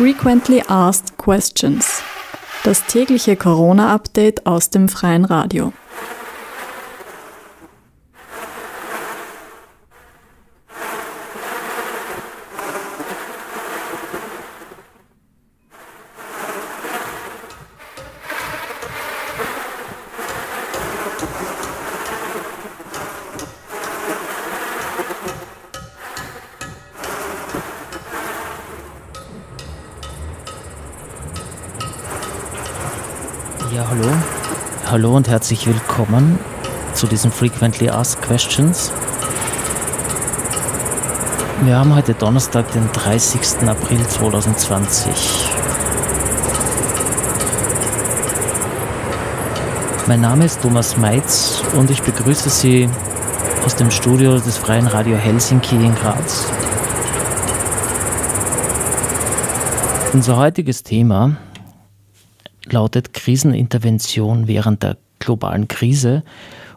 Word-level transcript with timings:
Frequently 0.00 0.62
Asked 0.66 1.18
Questions. 1.18 2.02
Das 2.64 2.86
tägliche 2.86 3.36
Corona-Update 3.36 4.46
aus 4.46 4.70
dem 4.70 4.88
freien 4.88 5.26
Radio. 5.26 5.74
Hallo 35.00 35.16
und 35.16 35.28
herzlich 35.28 35.66
willkommen 35.66 36.38
zu 36.92 37.06
diesen 37.06 37.32
Frequently 37.32 37.88
Asked 37.88 38.20
Questions. 38.20 38.92
Wir 41.62 41.78
haben 41.78 41.94
heute 41.94 42.12
Donnerstag, 42.12 42.70
den 42.72 42.86
30. 42.92 43.66
April 43.66 44.06
2020. 44.06 45.10
Mein 50.06 50.20
Name 50.20 50.44
ist 50.44 50.60
Thomas 50.60 50.98
Meitz 50.98 51.62
und 51.78 51.90
ich 51.90 52.02
begrüße 52.02 52.50
Sie 52.50 52.86
aus 53.64 53.76
dem 53.76 53.90
Studio 53.90 54.38
des 54.38 54.58
Freien 54.58 54.86
Radio 54.86 55.16
Helsinki 55.16 55.76
in 55.76 55.94
Graz. 55.94 56.44
Unser 60.12 60.36
heutiges 60.36 60.82
Thema 60.82 61.38
lautet 62.72 63.12
Krisenintervention 63.14 64.48
während 64.48 64.82
der 64.82 64.96
globalen 65.18 65.68
Krise. 65.68 66.22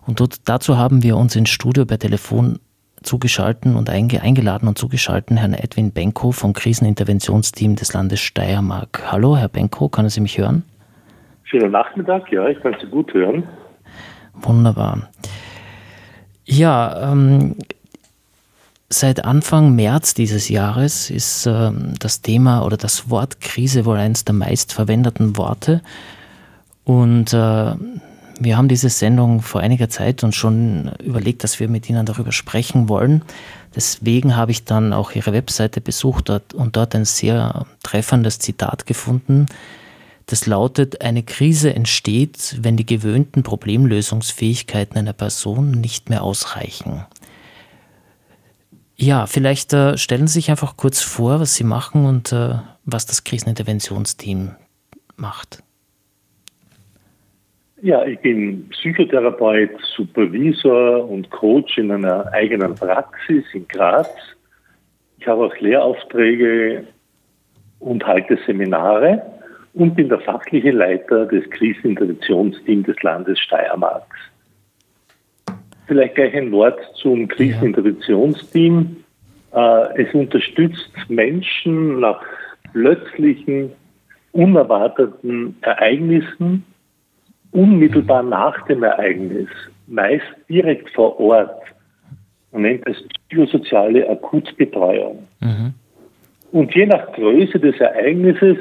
Und 0.05 0.19
dort, 0.19 0.47
dazu 0.49 0.77
haben 0.77 1.03
wir 1.03 1.17
uns 1.17 1.35
ins 1.35 1.49
Studio 1.49 1.85
per 1.85 1.99
Telefon 1.99 2.59
zugeschalten 3.03 3.75
und 3.75 3.89
einge, 3.89 4.21
eingeladen 4.21 4.67
und 4.67 4.77
zugeschalten 4.77 5.37
Herrn 5.37 5.53
Edwin 5.53 5.91
Benko 5.91 6.31
vom 6.31 6.53
Kriseninterventionsteam 6.53 7.75
des 7.75 7.93
Landes 7.93 8.21
Steiermark. 8.21 9.03
Hallo, 9.11 9.37
Herr 9.37 9.49
Benko, 9.49 9.89
können 9.89 10.09
Sie 10.09 10.21
mich 10.21 10.37
hören? 10.37 10.63
Schönen 11.43 11.71
Nachmittag, 11.71 12.31
ja, 12.31 12.47
ich 12.47 12.59
kann 12.61 12.75
Sie 12.81 12.87
gut 12.87 13.13
hören. 13.13 13.43
Wunderbar. 14.33 15.09
Ja, 16.45 17.11
ähm, 17.11 17.55
Seit 18.93 19.25
Anfang 19.25 19.75
März 19.75 20.13
dieses 20.13 20.49
Jahres 20.49 21.09
ist 21.09 21.47
äh, 21.47 21.71
das 21.97 22.21
Thema 22.21 22.63
oder 22.63 22.77
das 22.77 23.09
Wort 23.09 23.41
Krise 23.41 23.85
wohl 23.85 23.97
eines 23.97 24.23
der 24.23 24.35
meistverwendeten 24.35 25.35
Worte. 25.35 25.81
Und 26.83 27.33
äh, 27.33 27.73
wir 28.39 28.55
haben 28.55 28.67
diese 28.67 28.89
Sendung 28.89 29.41
vor 29.41 29.61
einiger 29.61 29.89
Zeit 29.89 30.23
uns 30.23 30.35
schon 30.35 30.91
überlegt, 31.03 31.43
dass 31.43 31.59
wir 31.59 31.69
mit 31.69 31.89
Ihnen 31.89 32.05
darüber 32.05 32.31
sprechen 32.31 32.87
wollen. 32.87 33.23
Deswegen 33.75 34.35
habe 34.35 34.51
ich 34.51 34.63
dann 34.63 34.93
auch 34.93 35.13
Ihre 35.13 35.33
Webseite 35.33 35.81
besucht 35.81 36.29
und 36.29 36.75
dort 36.75 36.93
ein 36.93 37.05
sehr 37.05 37.65
treffendes 37.81 38.37
Zitat 38.37 38.85
gefunden. 38.85 39.47
Das 40.27 40.45
lautet, 40.45 41.01
eine 41.01 41.23
Krise 41.23 41.73
entsteht, 41.73 42.57
wenn 42.61 42.77
die 42.77 42.85
gewöhnten 42.85 43.41
Problemlösungsfähigkeiten 43.41 44.99
einer 44.99 45.13
Person 45.13 45.71
nicht 45.71 46.11
mehr 46.11 46.21
ausreichen. 46.21 47.05
Ja, 49.05 49.25
vielleicht 49.25 49.73
äh, 49.73 49.97
stellen 49.97 50.27
Sie 50.27 50.39
sich 50.39 50.49
einfach 50.49 50.77
kurz 50.77 51.01
vor, 51.01 51.41
was 51.41 51.55
Sie 51.55 51.65
machen 51.65 52.05
und 52.05 52.31
äh, 52.31 52.55
was 52.85 53.05
das 53.05 53.25
Kriseninterventionsteam 53.25 54.51
macht. 55.17 55.61
Ja, 57.81 58.05
ich 58.05 58.17
bin 58.21 58.69
Psychotherapeut, 58.69 59.71
Supervisor 59.97 61.03
und 61.09 61.29
Coach 61.31 61.77
in 61.77 61.91
einer 61.91 62.31
eigenen 62.31 62.75
Praxis 62.75 63.43
in 63.51 63.67
Graz. 63.67 64.07
Ich 65.19 65.27
habe 65.27 65.47
auch 65.47 65.57
Lehraufträge 65.57 66.87
und 67.79 68.07
halte 68.07 68.39
Seminare 68.45 69.21
und 69.73 69.95
bin 69.95 70.07
der 70.07 70.21
fachliche 70.21 70.71
Leiter 70.71 71.25
des 71.25 71.49
Kriseninterventionsteams 71.49 72.85
des 72.85 73.03
Landes 73.03 73.37
Steiermarks. 73.41 74.17
Vielleicht 75.87 76.15
gleich 76.15 76.33
ein 76.35 76.51
Wort 76.51 76.79
zum 76.95 77.27
Kriseninterventionsteam. 77.27 78.97
Äh, 79.53 80.01
es 80.01 80.13
unterstützt 80.13 80.91
Menschen 81.09 81.99
nach 81.99 82.21
plötzlichen, 82.71 83.71
unerwarteten 84.31 85.55
Ereignissen, 85.61 86.63
unmittelbar 87.51 88.23
nach 88.23 88.65
dem 88.65 88.83
Ereignis, 88.83 89.49
meist 89.87 90.25
direkt 90.49 90.89
vor 90.91 91.19
Ort. 91.19 91.61
Man 92.51 92.63
nennt 92.63 92.87
es 92.87 92.97
psychosoziale 93.27 94.09
Akutbetreuung. 94.09 95.27
Mhm. 95.39 95.73
Und 96.51 96.73
je 96.75 96.85
nach 96.85 97.11
Größe 97.13 97.59
des 97.59 97.79
Ereignisses 97.79 98.57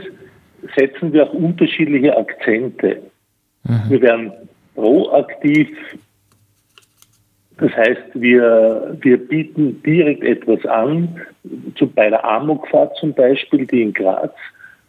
setzen 0.77 1.13
wir 1.13 1.25
auch 1.25 1.35
unterschiedliche 1.35 2.17
Akzente. 2.17 3.03
Mhm. 3.65 3.81
Wir 3.91 4.01
werden 4.03 4.33
proaktiv 4.75 5.69
das 7.63 7.77
heißt, 7.77 8.03
wir, 8.15 8.97
wir 9.01 9.17
bieten 9.19 9.81
direkt 9.85 10.25
etwas 10.25 10.67
an, 10.67 11.21
zu, 11.77 11.87
bei 11.87 12.11
der 12.11 12.25
Amokfahrt 12.25 12.97
zum 12.97 13.15
Beispiel, 13.15 13.67
die 13.67 13.83
in 13.83 13.93
Graz 13.93 14.33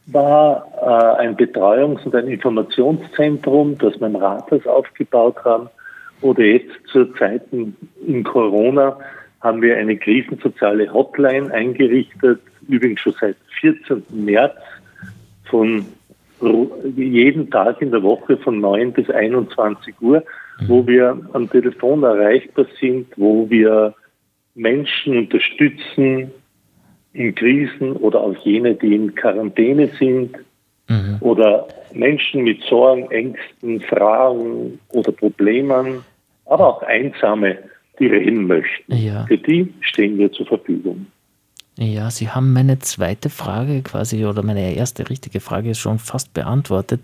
war, 0.08 0.68
äh, 0.82 1.22
ein 1.22 1.38
Betreuungs- 1.38 2.04
und 2.04 2.16
ein 2.16 2.28
Informationszentrum, 2.28 3.78
das 3.78 4.00
wir 4.00 4.08
im 4.08 4.16
Rathaus 4.16 4.66
aufgebaut 4.66 5.38
haben. 5.46 5.70
Oder 6.22 6.44
jetzt 6.44 6.74
zur 6.88 7.16
Zeit 7.16 7.44
in 7.52 8.24
Corona 8.24 8.98
haben 9.42 9.62
wir 9.62 9.78
eine 9.78 9.96
krisensoziale 9.96 10.92
Hotline 10.92 11.54
eingerichtet, 11.54 12.40
übrigens 12.68 13.02
schon 13.02 13.14
seit 13.22 13.36
14. 13.62 14.04
März 14.10 14.56
von 15.46 15.86
jeden 16.96 17.52
Tag 17.52 17.82
in 17.84 17.92
der 17.92 18.02
Woche 18.02 18.38
von 18.38 18.60
9 18.60 18.94
bis 18.94 19.12
21 19.12 19.94
Uhr 20.02 20.24
wo 20.68 20.86
wir 20.88 21.20
am 21.34 21.50
Telefon 21.50 22.04
erreichbar 22.04 22.66
sind, 22.80 23.08
wo 23.18 23.50
wir 23.50 23.94
Menschen 24.56 25.18
unterstützen 25.18 26.32
in 27.14 27.36
Krisen 27.36 27.94
oder 27.94 28.22
auch 28.22 28.36
jene, 28.44 28.76
die 28.76 28.96
in 28.96 29.16
Quarantäne 29.16 29.90
sind 30.00 30.36
mhm. 30.88 31.18
oder 31.22 31.68
Menschen 31.94 32.44
mit 32.44 32.62
Sorgen, 32.64 33.10
Ängsten, 33.12 33.82
Fragen 33.82 34.80
oder 34.90 35.12
Problemen, 35.12 36.04
aber 36.46 36.68
auch 36.68 36.84
Einsame, 36.84 37.58
die 38.00 38.08
reden 38.08 38.48
möchten. 38.48 38.96
Ja. 38.96 39.26
Für 39.28 39.38
die 39.38 39.72
stehen 39.82 40.18
wir 40.18 40.32
zur 40.32 40.48
Verfügung. 40.48 41.06
Ja, 41.78 42.12
Sie 42.12 42.30
haben 42.30 42.54
meine 42.54 42.80
zweite 42.80 43.30
Frage 43.30 43.82
quasi 43.82 44.26
oder 44.26 44.44
meine 44.44 44.76
erste 44.76 45.10
richtige 45.10 45.40
Frage 45.40 45.74
schon 45.74 45.98
fast 45.98 46.34
beantwortet. 46.34 47.02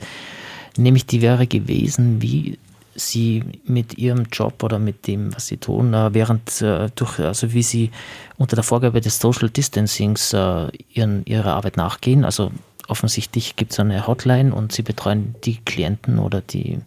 Nämlich 0.78 1.08
die 1.08 1.22
wäre 1.22 1.48
gewesen, 1.48 2.22
wie 2.22 2.60
Sie 2.96 3.44
mit 3.66 3.98
Ihrem 3.98 4.26
Job 4.32 4.64
oder 4.64 4.80
mit 4.80 5.08
dem, 5.08 5.36
was 5.36 5.48
Sie 5.48 5.58
tun, 5.58 5.94
äh, 5.94 6.14
während 6.14 6.62
äh, 6.62 6.88
durch, 6.96 7.20
also 7.20 7.54
wie 7.54 7.62
Sie 7.62 7.92
unter 8.38 8.56
der 8.56 8.64
Vorgabe 8.64 9.02
des 9.02 9.20
Social 9.20 9.50
Distancings 9.50 10.34
äh, 10.34 10.68
ihren, 10.94 11.26
Ihrer 11.26 11.54
Arbeit 11.54 11.78
nachgehen. 11.78 12.26
Also 12.26 12.52
offensichtlich 12.88 13.56
gibt 13.56 13.72
es 13.72 13.80
eine 13.80 14.08
Hotline 14.08 14.54
und 14.54 14.72
Sie 14.72 14.82
betreuen 14.82 15.36
die 15.44 15.58
Klienten 15.66 16.20
oder 16.20 16.42
die 16.42 16.80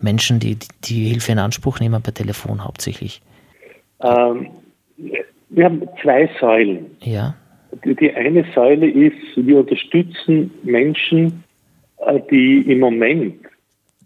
Menschen, 0.00 0.40
die 0.40 0.58
die 0.84 1.08
Hilfe 1.08 1.32
in 1.32 1.38
Anspruch 1.38 1.80
nehmen, 1.80 2.02
per 2.02 2.14
Telefon 2.14 2.64
hauptsächlich. 2.64 3.22
Ähm, 4.02 4.48
wir 5.48 5.64
haben 5.64 5.82
zwei 6.02 6.28
Säulen. 6.40 6.86
Ja. 7.00 7.34
Die, 7.84 7.94
die 7.94 8.12
eine 8.12 8.44
Säule 8.54 8.88
ist, 8.88 9.16
wir 9.36 9.60
unterstützen 9.60 10.50
Menschen, 10.62 11.44
die 12.30 12.60
im 12.70 12.80
Moment 12.80 13.36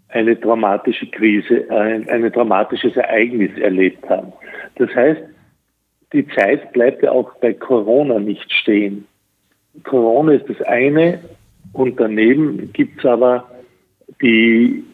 eine 0.09 0.37
dramatische 0.37 1.07
Krise, 1.07 1.67
ein, 1.71 2.09
ein 2.09 2.31
dramatisches 2.33 2.97
Ereignis 2.97 3.57
erlebt 3.59 4.09
haben. 4.09 4.33
Das 4.77 4.95
heißt, 4.95 5.21
die 6.13 6.27
Zeit 6.29 6.73
bleibt 6.73 7.03
ja 7.03 7.11
auch 7.11 7.35
bei 7.37 7.53
Corona 7.53 8.19
nicht 8.19 8.51
stehen. 8.53 9.07
Corona 9.85 10.33
ist 10.33 10.49
das 10.49 10.63
eine 10.63 11.21
und 11.73 12.01
daneben 12.01 12.73
gibt 12.73 13.01
es 13.01 13.05
aber 13.05 13.49
die, 14.23 14.85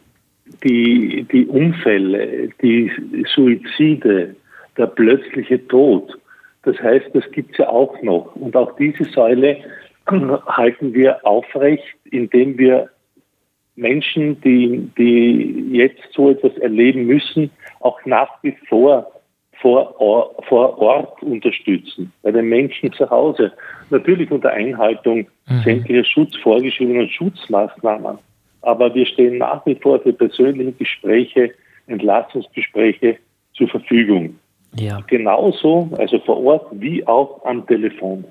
die, 0.64 1.26
die 1.30 1.46
Unfälle, 1.46 2.48
die 2.62 2.90
Suizide, 3.34 4.34
der 4.76 4.86
plötzliche 4.86 5.66
Tod. 5.68 6.18
Das 6.62 6.78
heißt, 6.80 7.06
das 7.12 7.30
gibt 7.32 7.52
es 7.52 7.58
ja 7.58 7.68
auch 7.68 8.00
noch. 8.02 8.34
Und 8.36 8.56
auch 8.56 8.74
diese 8.76 9.04
Säule 9.04 9.58
halten 10.46 10.94
wir 10.94 11.24
aufrecht, 11.26 11.84
indem 12.10 12.56
wir 12.58 12.88
Menschen, 13.82 14.40
die, 14.40 14.88
die 14.96 15.76
jetzt 15.76 16.02
so 16.12 16.30
etwas 16.30 16.56
erleben 16.58 17.04
müssen, 17.06 17.50
auch 17.80 17.98
nach 18.06 18.30
wie 18.42 18.56
vor 18.68 19.12
vor, 19.62 20.34
vor 20.48 20.78
Ort 20.78 21.22
unterstützen, 21.22 22.12
bei 22.22 22.32
den 22.32 22.48
Menschen 22.48 22.92
zu 22.92 23.08
Hause. 23.08 23.52
Natürlich 23.90 24.30
unter 24.30 24.50
Einhaltung 24.50 25.26
mhm. 25.48 25.62
sämtlicher 25.64 26.04
Schutz, 26.04 26.36
vorgeschriebenen 26.38 27.08
Schutzmaßnahmen. 27.08 28.18
Aber 28.62 28.94
wir 28.94 29.06
stehen 29.06 29.38
nach 29.38 29.64
wie 29.64 29.76
vor 29.76 30.00
für 30.00 30.12
persönliche 30.12 30.72
Gespräche, 30.72 31.52
Entlassungsgespräche 31.86 33.18
zur 33.54 33.68
Verfügung. 33.68 34.36
Ja. 34.78 35.00
Genauso, 35.06 35.90
also 35.98 36.18
vor 36.20 36.42
Ort 36.44 36.66
wie 36.72 37.06
auch 37.06 37.44
am 37.44 37.66
Telefon. 37.66 38.24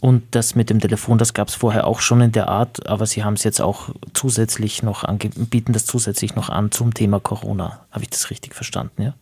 Und 0.00 0.22
das 0.30 0.54
mit 0.54 0.70
dem 0.70 0.80
Telefon, 0.80 1.18
das 1.18 1.34
gab 1.34 1.48
es 1.48 1.54
vorher 1.54 1.86
auch 1.86 2.00
schon 2.00 2.22
in 2.22 2.32
der 2.32 2.48
Art, 2.48 2.88
aber 2.88 3.04
Sie 3.04 3.22
haben 3.22 3.34
es 3.34 3.44
jetzt 3.44 3.60
auch 3.60 3.90
zusätzlich 4.14 4.82
noch 4.82 5.04
bieten 5.50 5.74
das 5.74 5.84
zusätzlich 5.84 6.34
noch 6.34 6.48
an 6.48 6.70
zum 6.70 6.94
Thema 6.94 7.20
Corona. 7.20 7.84
Habe 7.92 8.04
ich 8.04 8.10
das 8.10 8.30
richtig 8.30 8.54
verstanden, 8.54 9.02
ja? 9.02 9.14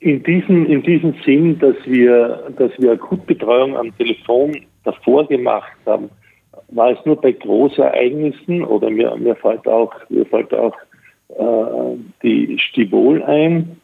In 0.00 0.22
diesem, 0.22 0.64
in 0.64 0.82
diesem 0.82 1.14
Sinn, 1.26 1.58
dass 1.58 1.76
wir, 1.84 2.50
dass 2.56 2.72
wir 2.78 2.92
Akutbetreuung 2.92 3.76
am 3.76 3.94
Telefon 3.98 4.56
davor 4.84 5.28
gemacht 5.28 5.76
haben, 5.84 6.08
war 6.68 6.90
es 6.92 7.04
nur 7.04 7.20
bei 7.20 7.32
Großereignissen 7.32 8.64
oder 8.64 8.88
mir, 8.88 9.14
mir 9.16 9.36
fällt 9.36 9.68
auch, 9.68 9.92
mir 10.08 10.24
fällt 10.24 10.54
auch 10.54 10.74
äh, 11.28 11.96
die 12.22 12.58
Stivol 12.58 13.22
ein, 13.24 13.76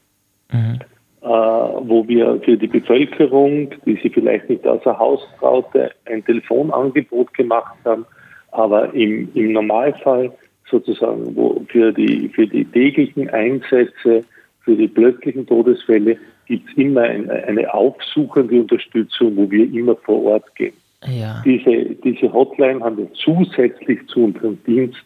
mhm. 0.51 0.79
Äh, 1.26 1.28
wo 1.28 2.06
wir 2.06 2.40
für 2.44 2.56
die 2.56 2.69
Bevölkerung, 2.69 3.70
die 3.84 3.96
sich 3.96 4.14
vielleicht 4.14 4.49
nicht 4.49 4.64
außer 4.64 4.96
Haus 4.96 5.26
traute, 5.40 5.90
ein 6.05 6.25
Telefonangebot 6.25 7.34
gemacht 7.34 7.75
haben, 7.84 8.06
aber 8.52 8.94
im, 8.94 9.28
im 9.34 9.50
Normalfall 9.50 10.31
sozusagen 10.70 11.34
wo 11.34 11.64
für 11.69 11.93
die, 11.93 12.28
für 12.28 12.46
die 12.46 12.64
täglichen 12.64 13.28
Einsätze 13.31 14.23
für 14.61 14.76
die 14.76 14.87
plötzlichen 14.87 15.49
Todesfälle 15.49 16.17
gibt 16.46 16.70
es 16.70 16.76
immer 16.76 17.02
eine, 17.02 17.32
eine 17.32 17.75
aufsuchende 17.75 18.61
Unterstützung, 18.61 19.37
wo 19.37 19.50
wir 19.50 19.64
immer 19.72 19.96
vor 19.96 20.22
Ort 20.26 20.55
gehen. 20.55 20.75
Ja. 21.08 21.43
Diese, 21.44 21.96
diese 22.05 22.32
Hotline 22.32 22.84
haben 22.84 22.99
wir 22.99 23.12
zusätzlich 23.14 24.06
zu 24.06 24.26
unserem 24.26 24.62
Dienst 24.64 25.05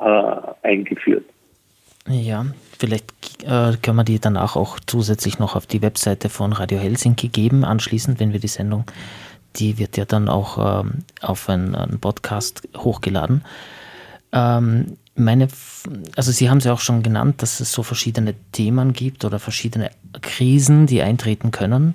äh, 0.00 0.32
eingeführt. 0.62 1.24
Ja, 2.10 2.46
vielleicht 2.78 3.12
äh, 3.44 3.76
können 3.80 3.96
wir 3.96 4.04
die 4.04 4.18
danach 4.18 4.56
auch 4.56 4.78
zusätzlich 4.84 5.38
noch 5.38 5.54
auf 5.54 5.66
die 5.66 5.80
Webseite 5.80 6.28
von 6.28 6.52
Radio 6.52 6.78
Helsinki 6.78 7.28
geben, 7.28 7.64
anschließend, 7.64 8.18
wenn 8.18 8.32
wir 8.32 8.40
die 8.40 8.48
Sendung, 8.48 8.84
die 9.56 9.78
wird 9.78 9.96
ja 9.96 10.04
dann 10.04 10.28
auch 10.28 10.82
ähm, 10.82 11.04
auf 11.20 11.48
einen, 11.48 12.00
Podcast 12.00 12.68
hochgeladen. 12.76 13.44
Ähm, 14.32 14.96
meine, 15.14 15.48
also 16.16 16.32
Sie 16.32 16.50
haben 16.50 16.58
es 16.58 16.64
ja 16.64 16.72
auch 16.72 16.80
schon 16.80 17.02
genannt, 17.02 17.42
dass 17.42 17.60
es 17.60 17.72
so 17.72 17.82
verschiedene 17.82 18.34
Themen 18.52 18.92
gibt 18.92 19.24
oder 19.24 19.38
verschiedene 19.38 19.90
Krisen, 20.20 20.86
die 20.86 21.02
eintreten 21.02 21.52
können. 21.52 21.94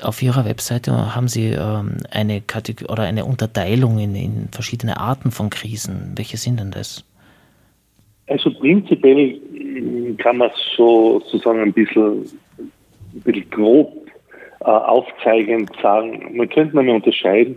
Auf 0.00 0.20
Ihrer 0.22 0.44
Webseite 0.44 1.14
haben 1.14 1.28
Sie 1.28 1.46
ähm, 1.46 1.98
eine 2.10 2.40
Kategor 2.40 2.90
oder 2.90 3.04
eine 3.04 3.24
Unterteilung 3.24 3.98
in, 3.98 4.14
in 4.14 4.48
verschiedene 4.50 4.98
Arten 4.98 5.30
von 5.30 5.50
Krisen. 5.50 6.12
Welche 6.16 6.36
sind 6.36 6.58
denn 6.58 6.70
das? 6.70 7.04
Also 8.30 8.50
prinzipiell 8.52 9.40
hm, 9.52 10.16
kann 10.16 10.38
man 10.38 10.50
so 10.76 11.20
sozusagen 11.20 11.60
ein 11.62 11.72
bisschen, 11.72 12.24
ein 12.58 13.20
bisschen 13.24 13.50
grob 13.50 13.92
äh, 14.60 14.66
aufzeigend 14.66 15.68
sagen, 15.82 16.36
man 16.36 16.48
könnte 16.48 16.76
man 16.76 16.88
unterscheiden 16.88 17.56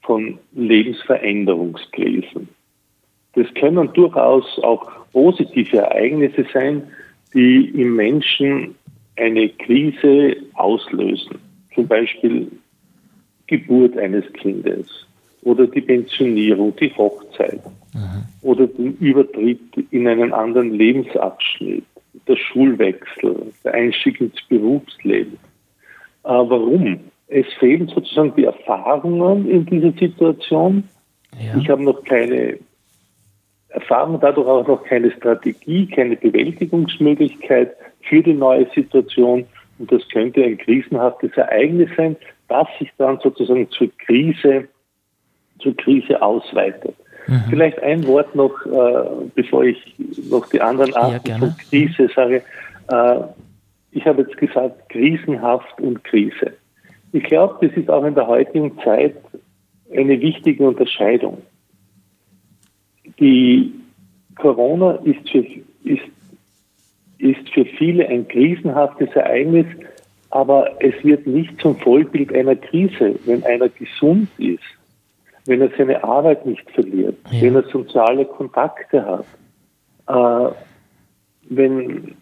von 0.00 0.38
Lebensveränderungskrisen. 0.52 2.48
Das 3.34 3.46
können 3.54 3.92
durchaus 3.92 4.58
auch 4.60 4.90
positive 5.12 5.76
Ereignisse 5.76 6.46
sein, 6.54 6.82
die 7.34 7.68
im 7.78 7.94
Menschen 7.94 8.74
eine 9.16 9.50
Krise 9.50 10.36
auslösen. 10.54 11.38
Zum 11.74 11.86
Beispiel 11.86 12.50
Geburt 13.48 13.98
eines 13.98 14.24
Kindes 14.32 15.06
oder 15.42 15.66
die 15.66 15.82
Pensionierung, 15.82 16.74
die 16.76 16.90
Hochzeit 16.96 17.60
mhm. 17.94 18.24
oder 18.42 18.66
den 18.66 18.96
Übertritt 18.98 19.60
in 19.90 20.06
einen 20.06 20.32
anderen 20.32 20.72
Lebensabschnitt, 20.72 21.84
der 22.28 22.36
Schulwechsel, 22.36 23.52
der 23.64 23.74
Einstieg 23.74 24.20
ins 24.20 24.40
Berufsleben. 24.48 25.38
Äh, 26.24 26.28
warum? 26.28 27.00
Es 27.28 27.46
fehlen 27.58 27.88
sozusagen 27.88 28.34
die 28.36 28.44
Erfahrungen 28.44 29.48
in 29.48 29.66
dieser 29.66 29.92
Situation. 29.92 30.84
Ja. 31.38 31.58
Ich 31.58 31.68
habe 31.68 31.82
noch 31.82 32.04
keine 32.04 32.58
Erfahrung, 33.68 34.20
dadurch 34.20 34.46
auch 34.46 34.66
noch 34.66 34.84
keine 34.84 35.10
Strategie, 35.10 35.86
keine 35.86 36.16
Bewältigungsmöglichkeit 36.16 37.74
für 38.02 38.22
die 38.22 38.34
neue 38.34 38.68
Situation. 38.74 39.46
Und 39.78 39.90
das 39.90 40.08
könnte 40.08 40.44
ein 40.44 40.58
krisenhaftes 40.58 41.32
Ereignis 41.36 41.90
sein, 41.96 42.16
das 42.48 42.68
sich 42.78 42.90
dann 42.98 43.18
sozusagen 43.20 43.68
zur 43.70 43.88
Krise, 43.98 44.68
zur 45.58 45.76
Krise 45.76 46.20
ausweitet. 46.22 46.94
Mhm. 47.26 47.42
Vielleicht 47.50 47.82
ein 47.82 48.06
Wort 48.06 48.34
noch, 48.34 48.54
äh, 48.66 49.28
bevor 49.34 49.64
ich 49.64 49.94
noch 50.30 50.48
die 50.50 50.60
anderen 50.60 50.94
Arten 50.94 51.28
ja, 51.28 51.38
von 51.38 51.54
Krise 51.68 52.08
sage. 52.14 52.42
Äh, 52.88 53.20
ich 53.92 54.04
habe 54.06 54.22
jetzt 54.22 54.36
gesagt, 54.36 54.88
krisenhaft 54.88 55.80
und 55.80 56.02
Krise. 56.04 56.52
Ich 57.12 57.24
glaube, 57.24 57.66
das 57.66 57.76
ist 57.76 57.88
auch 57.88 58.04
in 58.04 58.14
der 58.14 58.26
heutigen 58.26 58.76
Zeit 58.82 59.14
eine 59.92 60.20
wichtige 60.20 60.66
Unterscheidung 60.66 61.42
die 63.18 63.72
Corona 64.36 64.92
ist 65.04 65.28
für, 65.30 65.44
ist, 65.84 66.02
ist 67.18 67.48
für 67.52 67.64
viele 67.64 68.08
ein 68.08 68.26
krisenhaftes 68.28 69.10
Ereignis, 69.10 69.66
aber 70.30 70.70
es 70.80 70.94
wird 71.04 71.26
nicht 71.26 71.60
zum 71.60 71.76
Vollbild 71.76 72.34
einer 72.34 72.56
Krise, 72.56 73.14
wenn 73.24 73.44
einer 73.44 73.68
gesund 73.68 74.28
ist, 74.38 74.62
wenn 75.46 75.60
er 75.60 75.70
seine 75.76 76.02
Arbeit 76.02 76.46
nicht 76.46 76.68
verliert, 76.70 77.16
ja. 77.30 77.42
wenn 77.42 77.56
er 77.56 77.64
soziale 77.64 78.24
Kontakte 78.24 79.04
hat, 79.04 79.26
äh, 80.08 80.54
wenn, 81.50 82.14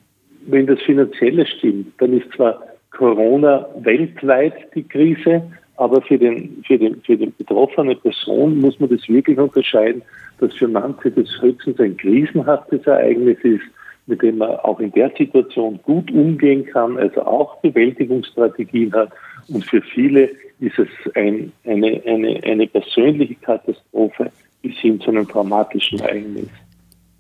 wenn 0.46 0.66
das 0.66 0.80
Finanzielle 0.82 1.46
stimmt, 1.46 1.92
dann 2.00 2.18
ist 2.18 2.32
zwar 2.34 2.62
Corona 2.90 3.66
weltweit 3.80 4.54
die 4.74 4.82
Krise, 4.82 5.42
aber 5.76 6.02
für 6.02 6.18
den, 6.18 6.62
für 6.66 6.78
den, 6.78 7.00
für 7.02 7.16
den 7.16 7.32
betroffene 7.36 7.96
Person 7.96 8.60
muss 8.60 8.78
man 8.78 8.90
das 8.90 9.08
wirklich 9.08 9.38
unterscheiden 9.38 10.02
dass 10.42 10.54
für 10.54 10.68
manche 10.68 11.10
das 11.10 11.28
höchstens 11.40 11.78
ein 11.78 11.96
krisenhaftes 11.96 12.84
Ereignis 12.84 13.38
ist, 13.44 13.62
mit 14.06 14.22
dem 14.22 14.38
man 14.38 14.50
auch 14.56 14.80
in 14.80 14.90
der 14.90 15.12
Situation 15.16 15.78
gut 15.84 16.10
umgehen 16.10 16.66
kann, 16.66 16.98
also 16.98 17.22
auch 17.22 17.60
Bewältigungsstrategien 17.60 18.92
hat. 18.92 19.10
Und 19.48 19.64
für 19.64 19.80
viele 19.80 20.30
ist 20.62 20.78
es 20.78 20.88
ein, 21.16 21.52
eine, 21.64 22.00
eine, 22.06 22.40
eine 22.44 22.66
persönliche 22.68 23.34
Katastrophe 23.36 24.30
bis 24.62 24.76
hin 24.78 25.00
zu 25.00 25.10
einem 25.10 25.26
traumatischen 25.28 25.98
Ereignis. 25.98 26.48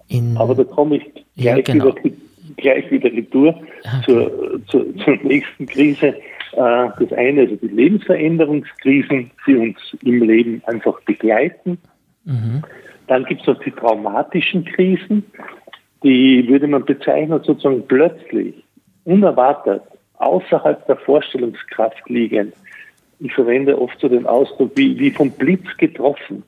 In 0.08 0.36
Aber 0.36 0.54
da 0.54 0.64
komme 0.64 0.96
ich 0.96 1.04
gleich, 1.36 1.56
ja, 1.56 1.60
genau. 1.60 1.96
wieder, 1.96 2.16
gleich 2.56 2.90
wieder 2.90 3.12
retour 3.12 3.48
okay. 3.48 4.02
zur, 4.04 4.60
zur, 4.68 4.96
zur 4.96 5.16
nächsten 5.22 5.66
Krise. 5.66 6.08
Äh, 6.08 6.88
das 7.00 7.12
eine, 7.16 7.42
also 7.42 7.56
die 7.56 7.68
Lebensveränderungskrisen, 7.68 9.30
die 9.46 9.56
uns 9.56 9.78
im 10.04 10.22
Leben 10.22 10.62
einfach 10.66 11.00
begleiten. 11.02 11.78
Mhm. 12.24 12.62
Dann 13.08 13.24
gibt 13.24 13.40
es 13.40 13.46
noch 13.48 13.60
die 13.64 13.72
traumatischen 13.72 14.64
Krisen, 14.64 15.24
die 16.04 16.46
würde 16.48 16.68
man 16.68 16.84
bezeichnen 16.84 17.42
sozusagen 17.42 17.86
plötzlich, 17.88 18.54
unerwartet, 19.04 19.82
außerhalb 20.18 20.86
der 20.86 20.96
Vorstellungskraft 20.96 22.08
liegend. 22.08 22.54
Ich 23.24 23.32
verwende 23.34 23.80
oft 23.80 23.98
so 24.00 24.08
den 24.08 24.26
Ausdruck 24.26 24.72
wie, 24.74 24.98
wie 24.98 25.10
vom 25.10 25.30
Blitz 25.30 25.64
getroffen. 25.78 26.42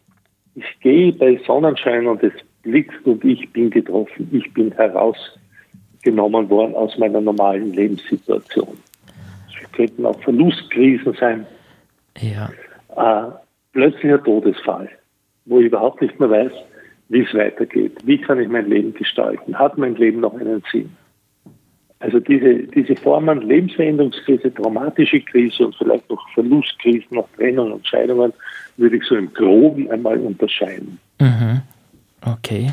Ich 0.54 0.80
gehe 0.80 1.12
bei 1.12 1.40
Sonnenschein 1.46 2.06
und 2.06 2.22
es 2.22 2.32
blitzt 2.62 3.04
und 3.04 3.24
ich 3.24 3.50
bin 3.52 3.70
getroffen. 3.70 4.28
Ich 4.32 4.52
bin 4.52 4.72
herausgenommen 4.72 6.48
worden 6.50 6.74
aus 6.74 6.96
meiner 6.98 7.20
normalen 7.20 7.72
Lebenssituation. 7.72 8.76
Es 9.48 9.72
könnten 9.72 10.06
auch 10.06 10.20
Verlustkrisen 10.22 11.14
sein. 11.14 11.46
Ja. 12.18 12.50
Äh, 12.96 13.32
plötzlicher 13.72 14.22
Todesfall 14.22 14.88
wo 15.44 15.60
ich 15.60 15.66
überhaupt 15.66 16.00
nicht 16.00 16.18
mehr 16.18 16.30
weiß, 16.30 16.52
wie 17.08 17.22
es 17.22 17.34
weitergeht. 17.34 17.98
Wie 18.04 18.20
kann 18.20 18.40
ich 18.40 18.48
mein 18.48 18.68
Leben 18.68 18.94
gestalten? 18.94 19.58
Hat 19.58 19.78
mein 19.78 19.94
Leben 19.96 20.20
noch 20.20 20.34
einen 20.34 20.62
Sinn? 20.72 20.96
Also 22.04 22.20
diese, 22.20 22.64
diese 22.64 22.96
Formen, 22.96 23.48
Lebensveränderungskrise, 23.48 24.52
traumatische 24.52 25.22
Krise 25.22 25.64
und 25.64 25.74
vielleicht 25.76 26.10
noch 26.10 26.22
Verlustkrisen, 26.34 27.06
noch 27.12 27.26
Trennung 27.34 27.72
und 27.72 27.86
Scheidungen, 27.86 28.30
würde 28.76 28.98
ich 28.98 29.04
so 29.04 29.16
im 29.16 29.32
Groben 29.32 29.90
einmal 29.90 30.18
unterscheiden. 30.18 30.98
Mhm. 31.18 31.62
Okay. 32.20 32.72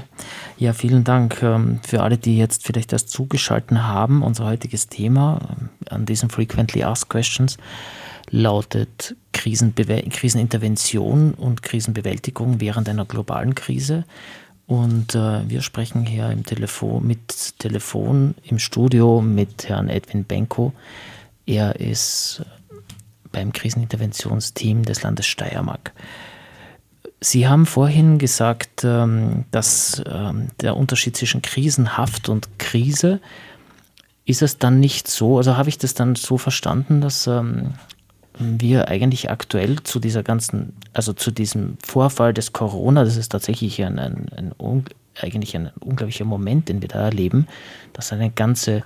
Ja, 0.57 0.73
vielen 0.73 1.05
Dank 1.05 1.41
ähm, 1.43 1.79
für 1.81 2.01
alle, 2.01 2.17
die 2.17 2.38
jetzt 2.38 2.67
vielleicht 2.67 2.91
erst 2.91 3.09
zugeschaltet 3.09 3.77
haben. 3.77 4.21
Unser 4.21 4.47
heutiges 4.47 4.89
Thema 4.89 5.39
ähm, 5.50 5.69
an 5.89 6.05
diesen 6.05 6.29
Frequently 6.29 6.83
Asked 6.83 7.09
Questions 7.09 7.57
lautet 8.31 9.15
Krisenintervention 9.31 11.35
und 11.35 11.63
Krisenbewältigung 11.63 12.59
während 12.59 12.89
einer 12.89 13.05
globalen 13.05 13.55
Krise. 13.55 14.03
Und 14.71 15.15
äh, 15.15 15.49
wir 15.49 15.61
sprechen 15.61 16.05
hier 16.05 16.29
im 16.29 16.45
Telefon, 16.45 17.05
mit 17.05 17.59
Telefon 17.59 18.35
im 18.45 18.57
Studio 18.57 19.19
mit 19.19 19.67
Herrn 19.67 19.89
Edwin 19.89 20.23
Benko. 20.23 20.71
Er 21.45 21.81
ist 21.81 22.45
beim 23.33 23.51
Kriseninterventionsteam 23.51 24.83
des 24.83 25.03
Landes 25.03 25.27
Steiermark. 25.27 25.91
Sie 27.19 27.49
haben 27.49 27.65
vorhin 27.65 28.17
gesagt, 28.17 28.85
ähm, 28.85 29.43
dass 29.51 30.01
ähm, 30.09 30.47
der 30.61 30.77
Unterschied 30.77 31.17
zwischen 31.17 31.41
krisenhaft 31.41 32.29
und 32.29 32.57
Krise, 32.57 33.19
ist 34.23 34.41
es 34.41 34.57
dann 34.57 34.79
nicht 34.79 35.09
so, 35.09 35.35
also 35.35 35.57
habe 35.57 35.67
ich 35.67 35.79
das 35.79 35.95
dann 35.95 36.15
so 36.15 36.37
verstanden, 36.37 37.01
dass 37.01 37.27
ähm, 37.27 37.73
wir 38.38 38.88
eigentlich 38.88 39.29
aktuell 39.29 39.83
zu 39.83 40.00
dieser 40.00 40.23
ganzen, 40.23 40.73
also 40.93 41.13
zu 41.13 41.31
diesem 41.31 41.77
Vorfall 41.85 42.33
des 42.33 42.53
Corona, 42.53 43.03
das 43.03 43.17
ist 43.17 43.29
tatsächlich 43.29 43.83
ein, 43.83 44.00
ein, 44.00 44.27
ein 44.35 44.53
eigentlich 45.19 45.55
ein 45.55 45.71
unglaublicher 45.79 46.25
Moment, 46.25 46.69
den 46.69 46.81
wir 46.81 46.88
da 46.88 47.00
erleben, 47.00 47.47
dass 47.93 48.13
eine 48.13 48.31
ganze, 48.31 48.83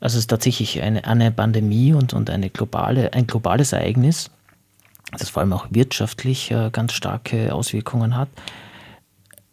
also 0.00 0.16
es 0.16 0.24
ist 0.24 0.30
tatsächlich 0.30 0.82
eine, 0.82 1.04
eine 1.04 1.32
Pandemie 1.32 1.94
und, 1.94 2.12
und 2.12 2.30
eine 2.30 2.50
globale, 2.50 3.12
ein 3.14 3.26
globales 3.26 3.72
Ereignis, 3.72 4.30
das 5.12 5.30
vor 5.30 5.40
allem 5.40 5.52
auch 5.52 5.66
wirtschaftlich 5.70 6.50
äh, 6.50 6.70
ganz 6.70 6.92
starke 6.92 7.54
Auswirkungen 7.54 8.16
hat. 8.16 8.28